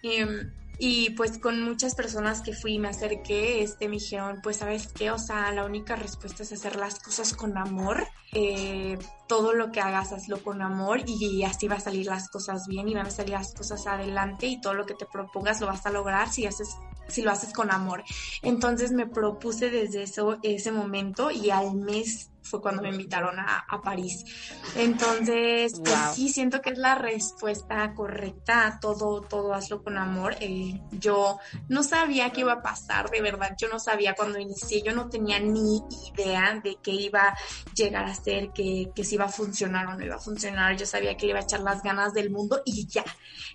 Eh, 0.03 0.51
y 0.79 1.11
pues 1.11 1.39
con 1.39 1.63
muchas 1.63 1.95
personas 1.95 2.41
que 2.41 2.53
fui 2.53 2.73
y 2.73 2.79
me 2.79 2.89
acerqué, 2.89 3.63
este, 3.63 3.87
me 3.87 3.95
dijeron, 3.95 4.39
pues 4.43 4.57
sabes 4.57 4.87
qué, 4.87 5.11
o 5.11 5.17
sea, 5.17 5.51
la 5.51 5.65
única 5.65 5.95
respuesta 5.95 6.43
es 6.43 6.51
hacer 6.51 6.75
las 6.75 6.99
cosas 6.99 7.33
con 7.33 7.57
amor. 7.57 8.07
Eh, 8.33 8.97
todo 9.27 9.53
lo 9.53 9.71
que 9.71 9.79
hagas, 9.79 10.11
hazlo 10.11 10.43
con 10.43 10.61
amor 10.61 11.01
y 11.07 11.43
así 11.43 11.67
va 11.67 11.75
a 11.75 11.79
salir 11.79 12.05
las 12.05 12.29
cosas 12.29 12.67
bien 12.67 12.87
y 12.87 12.93
van 12.93 13.07
a 13.07 13.11
salir 13.11 13.31
las 13.31 13.53
cosas 13.53 13.87
adelante 13.87 14.47
y 14.47 14.61
todo 14.61 14.73
lo 14.73 14.85
que 14.85 14.93
te 14.93 15.05
propongas 15.05 15.61
lo 15.61 15.67
vas 15.67 15.85
a 15.85 15.91
lograr 15.91 16.29
si 16.29 16.45
haces 16.45 16.75
si 17.07 17.21
lo 17.21 17.31
haces 17.31 17.53
con 17.53 17.71
amor. 17.71 18.03
Entonces 18.41 18.91
me 18.91 19.07
propuse 19.07 19.69
desde 19.69 20.03
eso, 20.03 20.39
ese 20.43 20.71
momento 20.71 21.31
y 21.31 21.49
al 21.49 21.75
mes 21.75 22.29
fue 22.47 22.61
cuando 22.61 22.81
me 22.81 22.89
invitaron 22.89 23.39
a, 23.39 23.65
a 23.67 23.81
París. 23.81 24.23
Entonces, 24.75 25.73
pues 25.83 25.95
wow. 25.95 26.13
sí, 26.13 26.29
siento 26.29 26.61
que 26.61 26.71
es 26.71 26.77
la 26.77 26.95
respuesta 26.95 27.93
correcta 27.93 28.67
a 28.67 28.79
todo, 28.79 29.21
todo 29.21 29.53
hazlo 29.53 29.83
con 29.83 29.97
amor. 29.97 30.35
Eh, 30.39 30.81
yo 30.91 31.39
no 31.67 31.83
sabía 31.83 32.31
qué 32.31 32.41
iba 32.41 32.53
a 32.53 32.61
pasar, 32.61 33.09
de 33.09 33.21
verdad, 33.21 33.55
yo 33.59 33.67
no 33.69 33.79
sabía 33.79 34.13
cuando 34.15 34.39
inicié, 34.39 34.81
yo 34.81 34.93
no 34.93 35.09
tenía 35.09 35.39
ni 35.39 35.81
idea 36.13 36.59
de 36.63 36.77
qué 36.81 36.91
iba 36.91 37.29
a 37.29 37.37
llegar 37.73 38.05
a 38.05 38.15
ser, 38.15 38.51
que, 38.51 38.91
que 38.95 39.03
si 39.03 39.15
iba 39.15 39.25
a 39.25 39.29
funcionar 39.29 39.87
o 39.87 39.95
no 39.95 40.05
iba 40.05 40.15
a 40.15 40.19
funcionar. 40.19 40.75
Yo 40.77 40.85
sabía 40.85 41.15
que 41.17 41.25
le 41.25 41.31
iba 41.31 41.39
a 41.39 41.43
echar 41.43 41.61
las 41.61 41.81
ganas 41.81 42.13
del 42.13 42.29
mundo 42.29 42.61
y 42.65 42.87
ya, 42.87 43.05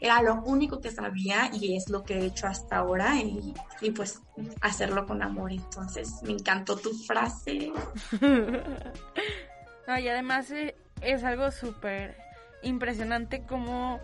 era 0.01 0.23
lo 0.23 0.43
único 0.45 0.81
que 0.81 0.91
sabía 0.91 1.51
y 1.53 1.77
es 1.77 1.89
lo 1.89 2.03
que 2.03 2.15
he 2.15 2.27
hecho 2.27 2.47
hasta 2.47 2.79
ahora 2.79 3.21
y, 3.21 3.55
y 3.81 3.91
pues 3.91 4.21
hacerlo 4.61 5.07
con 5.07 5.23
amor. 5.23 5.53
Entonces, 5.53 6.23
me 6.23 6.33
encantó 6.33 6.77
tu 6.77 6.93
frase. 6.93 7.73
No, 9.85 9.99
y 9.99 10.09
además 10.09 10.49
eh, 10.53 10.77
es 11.01 11.25
algo 11.25 11.51
súper 11.51 12.17
impresionante 12.62 13.43
como 13.43 13.99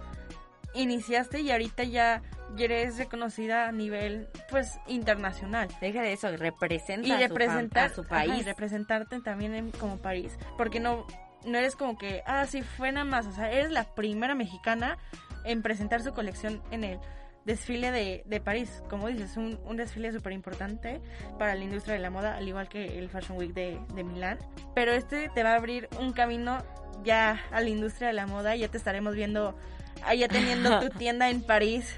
iniciaste 0.75 1.40
y 1.40 1.50
ahorita 1.52 1.85
ya 1.85 2.23
eres 2.58 2.99
reconocida 2.99 3.68
a 3.68 3.73
nivel 3.73 4.28
pues 4.50 4.78
internacional. 4.87 5.68
Deja 5.80 6.02
de 6.02 6.12
eso, 6.12 6.35
representa 6.37 7.06
y 7.06 7.12
representar 7.12 7.90
a 7.90 7.94
su, 7.94 8.04
país. 8.04 8.30
Ajá, 8.30 8.40
y 8.40 8.42
representarte 8.42 9.20
también 9.20 9.54
en, 9.54 9.70
como 9.70 9.99
París. 9.99 10.37
Porque 10.56 10.80
no, 10.80 11.06
no 11.44 11.58
eres 11.58 11.76
como 11.76 11.99
que, 11.99 12.23
ah, 12.26 12.47
sí, 12.47 12.62
fue 12.62 12.90
nada 12.92 13.04
más. 13.04 13.26
O 13.26 13.32
sea, 13.32 13.50
eres 13.50 13.70
la 13.70 13.85
primera 13.94 14.35
mexicana 14.35 14.99
en 15.44 15.62
presentar 15.62 16.02
su 16.02 16.12
colección 16.12 16.62
en 16.70 16.85
el 16.85 16.99
desfile 17.48 17.90
de, 17.90 18.22
de 18.26 18.40
París. 18.40 18.82
Como 18.90 19.08
dices, 19.08 19.36
un, 19.38 19.58
un 19.64 19.76
desfile 19.78 20.12
súper 20.12 20.32
importante 20.32 21.00
para 21.38 21.54
la 21.54 21.64
industria 21.64 21.94
de 21.94 22.00
la 22.00 22.10
moda, 22.10 22.36
al 22.36 22.46
igual 22.46 22.68
que 22.68 22.98
el 22.98 23.08
Fashion 23.08 23.38
Week 23.38 23.54
de, 23.54 23.80
de 23.94 24.04
Milán. 24.04 24.38
Pero 24.74 24.92
este 24.92 25.30
te 25.30 25.42
va 25.42 25.54
a 25.54 25.56
abrir 25.56 25.88
un 25.98 26.12
camino 26.12 26.62
ya 27.02 27.40
a 27.50 27.60
la 27.62 27.68
industria 27.70 28.08
de 28.08 28.14
la 28.14 28.26
moda. 28.26 28.54
Ya 28.54 28.68
te 28.68 28.76
estaremos 28.76 29.14
viendo 29.14 29.56
allá 30.04 30.28
teniendo 30.28 30.78
tu 30.88 30.90
tienda 30.90 31.30
en 31.30 31.40
París 31.40 31.96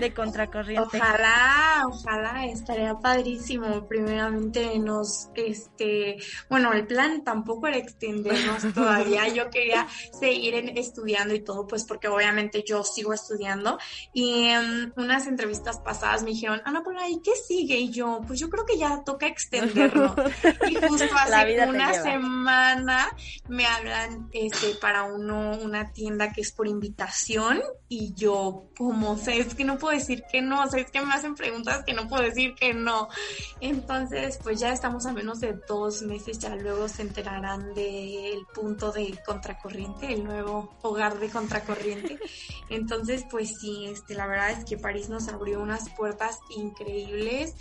de 0.00 0.14
contracorriente. 0.14 0.96
Ojalá, 0.96 1.84
ojalá, 1.86 2.46
estaría 2.46 2.94
padrísimo. 2.94 3.86
Primeramente 3.86 4.78
nos, 4.78 5.28
este, 5.34 6.16
bueno, 6.48 6.72
el 6.72 6.86
plan 6.86 7.24
tampoco 7.24 7.66
era 7.66 7.76
extendernos 7.76 8.62
todavía. 8.74 9.28
Yo 9.28 9.50
quería 9.50 9.86
seguir 10.18 10.54
en, 10.54 10.76
estudiando 10.76 11.34
y 11.34 11.40
todo, 11.40 11.66
pues 11.66 11.84
porque 11.84 12.08
obviamente 12.08 12.64
yo 12.66 12.82
sigo 12.84 13.12
estudiando. 13.12 13.78
Y 14.12 14.48
en 14.48 14.92
um, 14.96 15.04
unas 15.04 15.26
entrevistas 15.26 15.78
pasadas 15.80 16.22
me 16.22 16.30
dijeron, 16.30 16.60
Ana 16.64 16.82
Paula, 16.82 17.08
¿y 17.08 17.20
qué 17.20 17.32
sigue? 17.36 17.76
Y 17.76 17.90
yo, 17.90 18.20
pues 18.26 18.40
yo 18.40 18.48
creo 18.48 18.64
que 18.64 18.78
ya 18.78 19.02
toca 19.04 19.26
extenderlo. 19.26 20.14
y 20.68 20.74
justo 20.74 21.04
hace 21.14 21.68
una 21.68 21.94
semana 21.94 23.08
me 23.48 23.66
hablan, 23.66 24.28
este, 24.32 24.74
para 24.80 25.04
uno, 25.04 25.56
una 25.58 25.92
tienda 25.92 26.32
que 26.32 26.40
es 26.40 26.52
por 26.52 26.66
invitación 26.66 27.62
y 27.88 28.14
yo, 28.14 28.70
como 28.76 29.16
sé, 29.16 29.38
es 29.38 29.54
que 29.54 29.64
no 29.64 29.78
puedo 29.78 29.83
decir 29.90 30.24
que 30.30 30.42
no, 30.42 30.62
o 30.62 30.66
sea, 30.68 30.80
es 30.80 30.90
que 30.90 31.00
me 31.00 31.12
hacen 31.12 31.34
preguntas 31.34 31.84
que 31.84 31.94
no 31.94 32.08
puedo 32.08 32.22
decir 32.22 32.54
que 32.54 32.74
no. 32.74 33.08
Entonces, 33.60 34.38
pues 34.42 34.60
ya 34.60 34.72
estamos 34.72 35.06
a 35.06 35.12
menos 35.12 35.40
de 35.40 35.54
dos 35.68 36.02
meses, 36.02 36.38
ya 36.38 36.54
luego 36.56 36.88
se 36.88 37.02
enterarán 37.02 37.74
del 37.74 38.46
punto 38.54 38.92
de 38.92 39.18
contracorriente, 39.26 40.12
el 40.12 40.24
nuevo 40.24 40.74
hogar 40.82 41.18
de 41.18 41.28
contracorriente. 41.28 42.18
Entonces, 42.68 43.24
pues 43.30 43.56
sí, 43.60 43.86
este, 43.86 44.14
la 44.14 44.26
verdad 44.26 44.50
es 44.50 44.64
que 44.64 44.78
París 44.78 45.08
nos 45.08 45.28
abrió 45.28 45.60
unas 45.60 45.88
puertas 45.90 46.38
increíbles. 46.56 47.54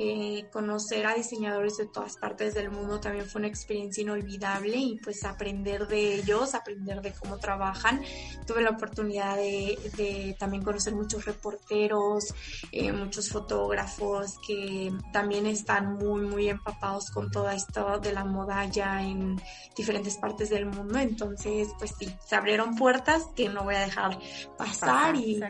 Eh, 0.00 0.46
conocer 0.52 1.06
a 1.06 1.14
diseñadores 1.14 1.76
de 1.76 1.86
todas 1.86 2.16
partes 2.16 2.54
del 2.54 2.70
mundo 2.70 3.00
también 3.00 3.26
fue 3.26 3.40
una 3.40 3.48
experiencia 3.48 4.02
inolvidable 4.02 4.76
y 4.76 4.96
pues 5.02 5.24
aprender 5.24 5.88
de 5.88 6.14
ellos, 6.14 6.54
aprender 6.54 7.02
de 7.02 7.12
cómo 7.12 7.38
trabajan. 7.38 8.02
Tuve 8.46 8.62
la 8.62 8.70
oportunidad 8.70 9.36
de, 9.36 9.76
de 9.96 10.36
también 10.38 10.62
conocer 10.62 10.94
muchos 10.94 11.24
reporteros 11.24 11.67
estileteros, 11.68 12.34
eh, 12.72 12.92
muchos 12.92 13.28
fotógrafos 13.28 14.38
que 14.46 14.92
también 15.12 15.46
están 15.46 15.94
muy, 15.94 16.22
muy 16.22 16.48
empapados 16.48 17.10
con 17.10 17.30
toda 17.30 17.54
esto 17.54 17.98
de 17.98 18.12
la 18.12 18.24
moda 18.24 18.64
ya 18.66 19.02
en 19.02 19.40
diferentes 19.76 20.16
partes 20.16 20.50
del 20.50 20.66
mundo. 20.66 20.98
Entonces, 20.98 21.68
pues 21.78 21.94
sí, 21.98 22.08
se 22.24 22.36
abrieron 22.36 22.74
puertas 22.74 23.26
que 23.36 23.48
no 23.48 23.64
voy 23.64 23.74
a 23.74 23.80
dejar 23.80 24.18
pasar 24.56 25.16
y, 25.16 25.40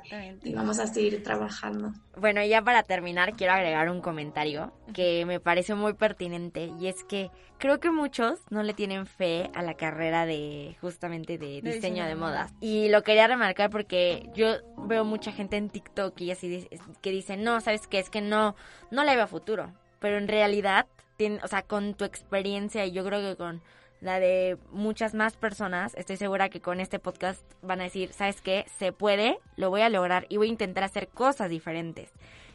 y 0.42 0.54
vamos 0.54 0.78
a 0.78 0.86
seguir 0.86 1.22
trabajando. 1.22 1.92
Bueno, 2.16 2.42
y 2.42 2.48
ya 2.48 2.62
para 2.62 2.82
terminar, 2.82 3.34
quiero 3.36 3.52
agregar 3.52 3.88
un 3.90 4.00
comentario 4.00 4.72
que 4.92 5.24
me 5.24 5.38
pareció 5.38 5.76
muy 5.76 5.94
pertinente 5.94 6.72
y 6.80 6.88
es 6.88 7.04
que 7.04 7.30
creo 7.58 7.78
que 7.78 7.90
muchos 7.90 8.40
no 8.50 8.62
le 8.62 8.74
tienen 8.74 9.06
fe 9.06 9.50
a 9.54 9.62
la 9.62 9.74
carrera 9.74 10.26
de 10.26 10.76
justamente 10.80 11.38
de 11.38 11.60
diseño 11.62 12.06
de 12.06 12.14
modas. 12.14 12.52
Y 12.60 12.88
lo 12.88 13.02
quería 13.02 13.26
remarcar 13.26 13.70
porque 13.70 14.30
yo 14.34 14.56
veo 14.76 15.04
mucha 15.04 15.32
gente 15.32 15.56
en 15.56 15.68
TikTok 15.68 16.07
y 16.16 16.30
así 16.30 16.48
dice- 16.48 16.68
que 17.02 17.10
dice, 17.10 17.36
no, 17.36 17.60
¿sabes 17.60 17.86
qué? 17.86 17.98
Es 17.98 18.10
que 18.10 18.20
no, 18.20 18.54
no 18.90 19.04
le 19.04 19.16
veo 19.16 19.26
futuro. 19.26 19.72
Pero 20.00 20.18
en 20.18 20.28
realidad, 20.28 20.86
tiene, 21.16 21.40
o 21.42 21.48
sea, 21.48 21.62
con 21.62 21.94
tu 21.94 22.04
experiencia 22.04 22.84
y 22.86 22.92
yo 22.92 23.04
creo 23.04 23.20
que 23.20 23.36
con 23.36 23.60
la 24.00 24.20
de 24.20 24.56
muchas 24.70 25.14
más 25.14 25.36
personas, 25.36 25.94
estoy 25.96 26.16
segura 26.16 26.48
que 26.50 26.60
con 26.60 26.78
este 26.78 26.98
podcast 27.00 27.42
van 27.62 27.80
a 27.80 27.84
decir, 27.84 28.12
¿sabes 28.12 28.40
qué? 28.40 28.64
Se 28.78 28.92
puede, 28.92 29.38
lo 29.56 29.70
voy 29.70 29.80
a 29.80 29.88
lograr 29.88 30.26
y 30.28 30.36
voy 30.36 30.46
a 30.46 30.50
intentar 30.50 30.84
hacer 30.84 31.08
cosas 31.08 31.50
diferentes 31.50 32.10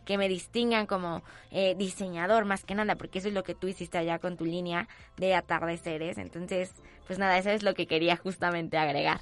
que 0.06 0.18
me 0.18 0.28
distingan 0.28 0.86
como 0.86 1.24
eh, 1.52 1.76
diseñador 1.78 2.44
más 2.46 2.66
que 2.66 2.76
nada, 2.76 2.96
porque 2.96 3.20
eso 3.20 3.30
es 3.30 3.34
lo 3.34 3.44
que 3.44 3.56
tú 3.56 3.68
hiciste 3.68 3.98
allá 3.98 4.20
con 4.20 4.36
tu 4.38 4.44
línea 4.46 4.88
de 5.18 5.34
atardeceres. 5.34 6.18
Entonces, 6.18 6.74
pues 7.08 7.20
nada, 7.20 7.38
eso 7.38 7.50
es 7.52 7.64
lo 7.64 7.74
que 7.74 7.88
quería 7.88 8.18
justamente 8.18 8.78
agregar. 8.78 9.22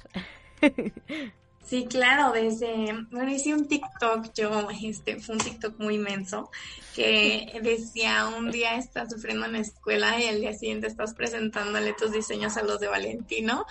Sí, 1.64 1.86
claro, 1.86 2.32
desde, 2.32 2.92
bueno, 3.10 3.30
hice 3.30 3.54
un 3.54 3.66
TikTok, 3.66 4.32
yo, 4.34 4.68
este, 4.82 5.20
fue 5.20 5.36
un 5.36 5.40
TikTok 5.40 5.78
muy 5.78 5.94
inmenso, 5.94 6.50
que 6.94 7.60
decía, 7.62 8.26
un 8.26 8.50
día 8.50 8.74
estás 8.74 9.10
sufriendo 9.10 9.46
en 9.46 9.52
la 9.52 9.60
escuela 9.60 10.20
y 10.20 10.26
al 10.26 10.40
día 10.40 10.52
siguiente 10.52 10.88
estás 10.88 11.14
presentándole 11.14 11.94
tus 11.94 12.12
diseños 12.12 12.56
a 12.56 12.62
los 12.62 12.80
de 12.80 12.88
Valentino, 12.88 13.64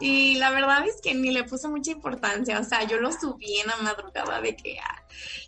y 0.00 0.36
la 0.36 0.50
verdad 0.50 0.86
es 0.86 1.00
que 1.02 1.14
ni 1.14 1.30
le 1.30 1.44
puse 1.44 1.68
mucha 1.68 1.90
importancia, 1.90 2.60
o 2.60 2.64
sea, 2.64 2.84
yo 2.84 2.98
lo 2.98 3.12
subí 3.12 3.58
en 3.58 3.66
la 3.66 3.76
madrugada 3.78 4.40
de 4.40 4.56
que, 4.56 4.78
ah, 4.78 5.02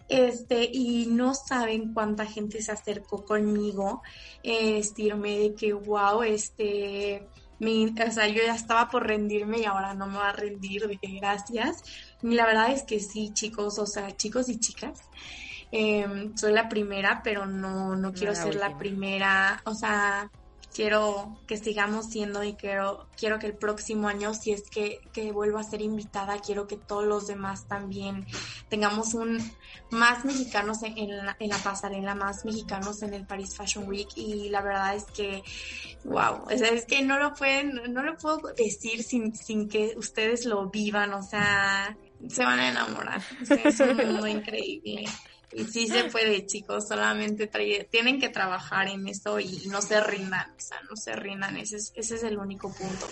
este, 0.08 0.68
y 0.70 1.06
no 1.06 1.32
saben 1.34 1.94
cuánta 1.94 2.26
gente 2.26 2.60
se 2.60 2.72
acercó 2.72 3.24
conmigo, 3.24 4.02
eh, 4.42 4.74
decirme 4.74 5.38
de 5.38 5.54
que, 5.54 5.72
wow, 5.72 6.22
este 6.22 7.26
mi, 7.58 7.86
o 7.86 8.10
sea, 8.10 8.28
yo 8.28 8.42
ya 8.44 8.54
estaba 8.54 8.88
por 8.88 9.06
rendirme 9.06 9.60
y 9.60 9.64
ahora 9.64 9.94
no 9.94 10.06
me 10.06 10.18
va 10.18 10.30
a 10.30 10.32
rendir, 10.32 10.98
que 11.00 11.12
gracias. 11.18 11.82
Y 12.22 12.34
la 12.34 12.46
verdad 12.46 12.70
es 12.72 12.82
que 12.82 13.00
sí, 13.00 13.32
chicos, 13.32 13.78
o 13.78 13.86
sea, 13.86 14.16
chicos 14.16 14.48
y 14.48 14.58
chicas, 14.58 15.00
eh, 15.72 16.30
soy 16.34 16.52
la 16.52 16.68
primera, 16.68 17.20
pero 17.22 17.46
no, 17.46 17.96
no 17.96 18.12
quiero 18.12 18.32
la 18.32 18.42
ser 18.42 18.54
la 18.56 18.76
primera, 18.78 19.60
o 19.64 19.74
sea, 19.74 20.30
quiero 20.74 21.38
que 21.46 21.56
sigamos 21.56 22.10
siendo 22.10 22.42
y 22.42 22.54
quiero, 22.54 23.06
quiero 23.16 23.38
que 23.38 23.46
el 23.46 23.54
próximo 23.54 24.08
año, 24.08 24.34
si 24.34 24.52
es 24.52 24.68
que, 24.68 25.00
que 25.12 25.32
vuelvo 25.32 25.58
a 25.58 25.62
ser 25.62 25.80
invitada, 25.80 26.40
quiero 26.40 26.66
que 26.66 26.76
todos 26.76 27.04
los 27.04 27.26
demás 27.26 27.66
también 27.68 28.26
tengamos 28.68 29.14
un 29.14 29.38
más 29.90 30.24
mexicanos 30.24 30.82
en, 30.82 30.98
en 30.98 31.16
la, 31.24 31.36
en 31.38 31.48
la 31.48 31.58
pasarela, 31.58 32.14
más 32.14 32.44
mexicanos 32.44 33.02
en 33.02 33.14
el 33.14 33.24
Paris 33.24 33.56
Fashion 33.56 33.88
Week 33.88 34.08
y 34.16 34.48
la 34.48 34.60
verdad 34.60 34.94
es 34.96 35.04
que 35.04 35.42
Wow, 36.04 36.44
sea, 36.48 36.68
es 36.68 36.84
que 36.84 37.00
no 37.02 37.18
lo 37.18 37.32
pueden, 37.32 37.80
no 37.88 38.02
lo 38.02 38.16
puedo 38.18 38.52
decir 38.54 39.02
sin, 39.02 39.34
sin 39.34 39.68
que 39.68 39.94
ustedes 39.96 40.44
lo 40.44 40.68
vivan, 40.68 41.14
o 41.14 41.22
sea, 41.22 41.96
se 42.28 42.44
van 42.44 42.58
a 42.58 42.68
enamorar. 42.68 43.22
O 43.40 43.46
sea, 43.46 43.56
es 43.64 43.80
un 43.80 43.96
mundo 43.96 44.26
increíble. 44.28 45.06
Y 45.54 45.64
sí 45.64 45.86
se 45.88 46.04
puede, 46.04 46.46
chicos, 46.46 46.86
solamente 46.88 47.50
trae- 47.50 47.88
tienen 47.90 48.20
que 48.20 48.28
trabajar 48.28 48.88
en 48.88 49.06
eso 49.08 49.40
y 49.40 49.62
no 49.68 49.80
se 49.82 50.00
rindan, 50.00 50.50
o 50.56 50.60
sea, 50.60 50.78
no 50.90 50.96
se 50.96 51.14
rindan, 51.16 51.56
ese 51.56 51.76
es, 51.76 51.92
ese 51.94 52.14
es 52.16 52.22
el 52.24 52.38
único 52.38 52.72
punto. 52.72 53.06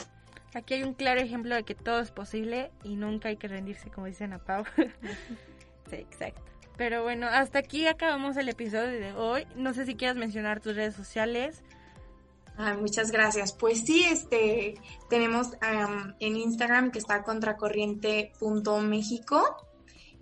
Aquí 0.54 0.74
hay 0.74 0.82
un 0.82 0.92
claro 0.94 1.20
ejemplo 1.20 1.54
de 1.54 1.62
que 1.64 1.74
todo 1.74 2.00
es 2.00 2.10
posible 2.10 2.70
y 2.84 2.96
nunca 2.96 3.28
hay 3.30 3.36
que 3.36 3.48
rendirse, 3.48 3.90
como 3.90 4.06
dicen 4.06 4.32
a 4.32 4.38
Pau. 4.38 4.64
Sí, 5.90 5.96
exacto. 5.96 6.40
Pero 6.78 7.02
bueno, 7.02 7.26
hasta 7.26 7.58
aquí 7.58 7.86
acabamos 7.86 8.38
el 8.38 8.48
episodio 8.48 8.98
de 8.98 9.12
hoy. 9.12 9.46
No 9.56 9.74
sé 9.74 9.84
si 9.84 9.94
quieras 9.94 10.16
mencionar 10.16 10.60
tus 10.60 10.74
redes 10.74 10.94
sociales. 10.94 11.62
Ay, 12.56 12.78
muchas 12.78 13.10
gracias. 13.10 13.52
Pues 13.52 13.84
sí, 13.84 14.04
este, 14.04 14.74
tenemos 15.10 15.48
en 16.18 16.36
Instagram 16.36 16.90
que 16.90 16.98
está 16.98 17.24
contracorriente.méxico. 17.24 19.66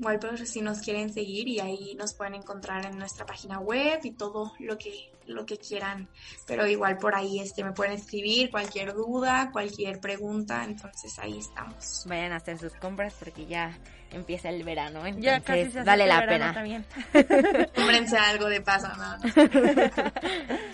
Igual 0.00 0.18
si 0.46 0.62
nos 0.62 0.78
quieren 0.78 1.12
seguir 1.12 1.46
y 1.46 1.60
ahí 1.60 1.94
nos 1.94 2.14
pueden 2.14 2.34
encontrar 2.34 2.86
en 2.86 2.98
nuestra 2.98 3.26
página 3.26 3.60
web 3.60 4.00
y 4.02 4.12
todo 4.12 4.54
lo 4.58 4.78
que 4.78 5.12
lo 5.30 5.46
que 5.46 5.56
quieran. 5.58 6.08
Pero 6.46 6.66
igual 6.66 6.98
por 6.98 7.14
ahí 7.14 7.40
este 7.40 7.64
me 7.64 7.72
pueden 7.72 7.92
escribir 7.94 8.50
cualquier 8.50 8.92
duda, 8.94 9.50
cualquier 9.52 10.00
pregunta, 10.00 10.64
entonces 10.64 11.18
ahí 11.18 11.38
estamos. 11.38 12.04
Vayan 12.06 12.32
a 12.32 12.36
hacer 12.36 12.58
sus 12.58 12.72
compras 12.74 13.14
porque 13.18 13.46
ya 13.46 13.76
empieza 14.12 14.48
el 14.48 14.64
verano, 14.64 15.06
entonces 15.06 15.22
Ya 15.24 15.40
casi 15.40 15.70
se 15.70 15.82
vale 15.84 16.04
acerca 16.10 16.20
la 16.20 16.26
pena. 16.32 16.54
también. 16.54 16.84
Cómprense 17.76 18.16
algo 18.18 18.46
de 18.48 18.60
paso, 18.60 18.88
¿no? 18.96 19.16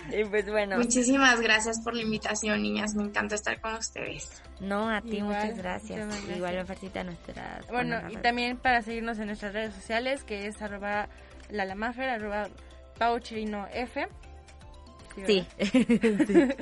Y 0.09 0.23
pues 0.25 0.49
bueno, 0.49 0.77
Muchísimas 0.77 1.39
gracias 1.41 1.81
por 1.83 1.93
la 1.93 2.01
invitación, 2.01 2.61
niñas. 2.61 2.95
Me 2.95 3.03
encanta 3.03 3.35
estar 3.35 3.59
con 3.59 3.75
ustedes. 3.75 4.41
no, 4.61 4.89
a 4.89 5.01
ti 5.01 5.17
Igual, 5.17 5.27
muchas 5.35 5.57
gracias. 5.57 6.05
muchas 6.05 6.07
gracias. 6.21 6.37
Igual 6.37 6.59
Ofercita 6.59 7.03
nuestra... 7.03 7.59
Bueno, 7.69 7.99
y 8.09 8.15
también 8.17 8.57
para 8.57 8.81
seguirnos 8.81 9.19
en 9.19 9.27
nuestras 9.27 9.53
redes 9.53 9.75
sociales, 9.75 10.23
que 10.23 10.47
es 10.47 10.61
arroba 10.61 11.09
lalamafer, 11.49 12.09
arroba 12.09 12.47
pauchirinof. 12.97 13.69
Sí. 15.25 15.45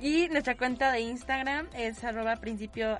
Y 0.00 0.28
nuestra 0.28 0.56
cuenta 0.56 0.92
de 0.92 1.00
Instagram 1.00 1.66
es 1.74 2.02
arroba 2.04 2.36
principio. 2.36 2.98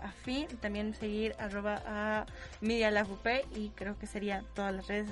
También 0.60 0.94
seguir 0.94 1.34
arroba 1.38 1.80
a 1.86 2.26
Media 2.60 2.90
UP 3.04 3.26
y 3.56 3.70
creo 3.70 3.96
que 3.98 4.06
sería 4.06 4.42
todas 4.54 4.74
las 4.74 4.86
redes 4.88 5.08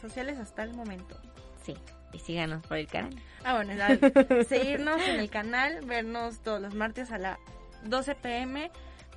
sociales 0.00 0.38
hasta 0.38 0.62
el 0.62 0.74
momento. 0.74 1.18
sí. 1.64 1.74
Y 2.12 2.20
síganos 2.20 2.64
por 2.68 2.76
el 2.76 2.86
canal. 2.86 3.12
Ah, 3.42 3.54
bueno, 3.56 3.74
la- 3.74 3.88
seguirnos 4.48 5.02
en 5.02 5.18
el 5.18 5.28
canal, 5.30 5.80
vernos 5.84 6.38
todos 6.44 6.60
los 6.62 6.72
martes 6.72 7.10
a 7.10 7.18
las 7.18 7.38
12 7.86 8.14
pm 8.14 8.70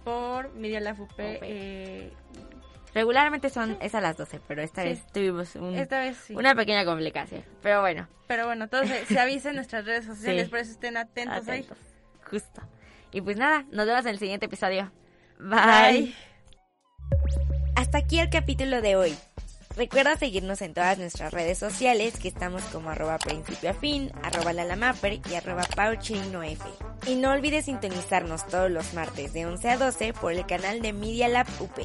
por 0.04 0.52
Media 0.56 0.80
UP. 0.98 1.12
eh, 1.20 2.12
Regularmente 2.94 3.50
son 3.50 3.78
es 3.82 3.94
a 3.96 4.02
las 4.02 4.18
12, 4.18 4.40
pero 4.48 4.62
esta 4.62 4.82
Sí. 4.84 4.90
vez 4.90 5.06
tuvimos 5.14 5.56
un- 5.56 5.76
esta 5.76 6.00
vez 6.00 6.18
sí. 6.18 6.34
una 6.36 6.56
pequeña 6.56 6.84
complicación. 6.86 7.44
Pero 7.62 7.82
bueno, 7.82 8.08
Pero 8.28 8.46
bueno, 8.46 8.68
todo 8.68 8.84
se, 8.86 9.20
avisa 9.20 9.50
en 9.50 9.56
nuestras 9.56 9.86
redes 9.86 10.06
sociales, 10.06 10.46
Sí. 10.46 10.50
por 10.50 10.60
eso 10.60 10.72
estén 10.72 10.98
atentos, 10.98 11.48
ahí. 11.48 11.60
atentos. 11.62 11.78
Justo. 12.30 12.62
Y 13.12 13.22
pues 13.22 13.38
nada, 13.38 13.66
nos 13.72 13.86
vemos 13.86 14.02
en 14.06 14.12
el 14.12 14.20
siguiente 14.20 14.48
episodio. 14.48 14.92
Bye. 15.40 16.14
Hasta 17.76 18.00
aquí 18.00 18.20
el 18.20 18.30
capítulo 18.30 18.82
de 18.82 18.96
hoy. 18.96 19.16
Recuerda 19.76 20.18
seguirnos 20.18 20.64
en 20.64 20.74
todas 20.74 20.98
nuestras 20.98 21.32
redes 21.32 21.60
sociales 21.60 22.18
que 22.20 22.28
estamos 22.28 22.64
como 22.64 22.90
arroba 22.90 23.20
principio 23.20 23.70
afín, 23.70 24.12
arroba 24.24 24.52
lalamaper 24.52 25.20
y 25.30 25.36
arroba 25.36 25.62
pauchinof. 25.76 26.60
Y 27.06 27.16
no 27.16 27.32
olvides 27.32 27.66
sintonizarnos 27.66 28.48
todos 28.48 28.72
los 28.72 28.96
martes 28.96 29.34
de 29.34 29.46
11 29.46 29.70
a 29.70 29.78
12 29.78 30.14
por 30.14 30.34
el 30.34 30.48
canal 30.48 30.82
de 30.82 30.94
Media 30.94 31.28
Lab 31.28 31.46
UP. 31.60 31.78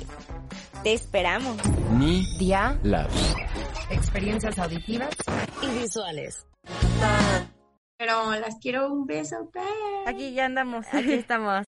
Te 0.83 0.93
esperamos. 0.95 1.57
Mi 1.93 2.25
Dia, 2.39 2.79
Labs. 2.83 3.35
experiencias 3.91 4.59
auditivas. 4.59 5.11
Y 5.63 5.79
visuales. 5.81 6.47
Pero 7.97 8.33
las 8.33 8.57
quiero 8.61 8.93
un 8.93 9.07
beso. 9.07 9.37
Bye. 9.55 9.63
Aquí 10.07 10.33
ya 10.35 10.47
andamos. 10.47 10.87
Aquí 10.93 11.13
estamos. 11.13 11.53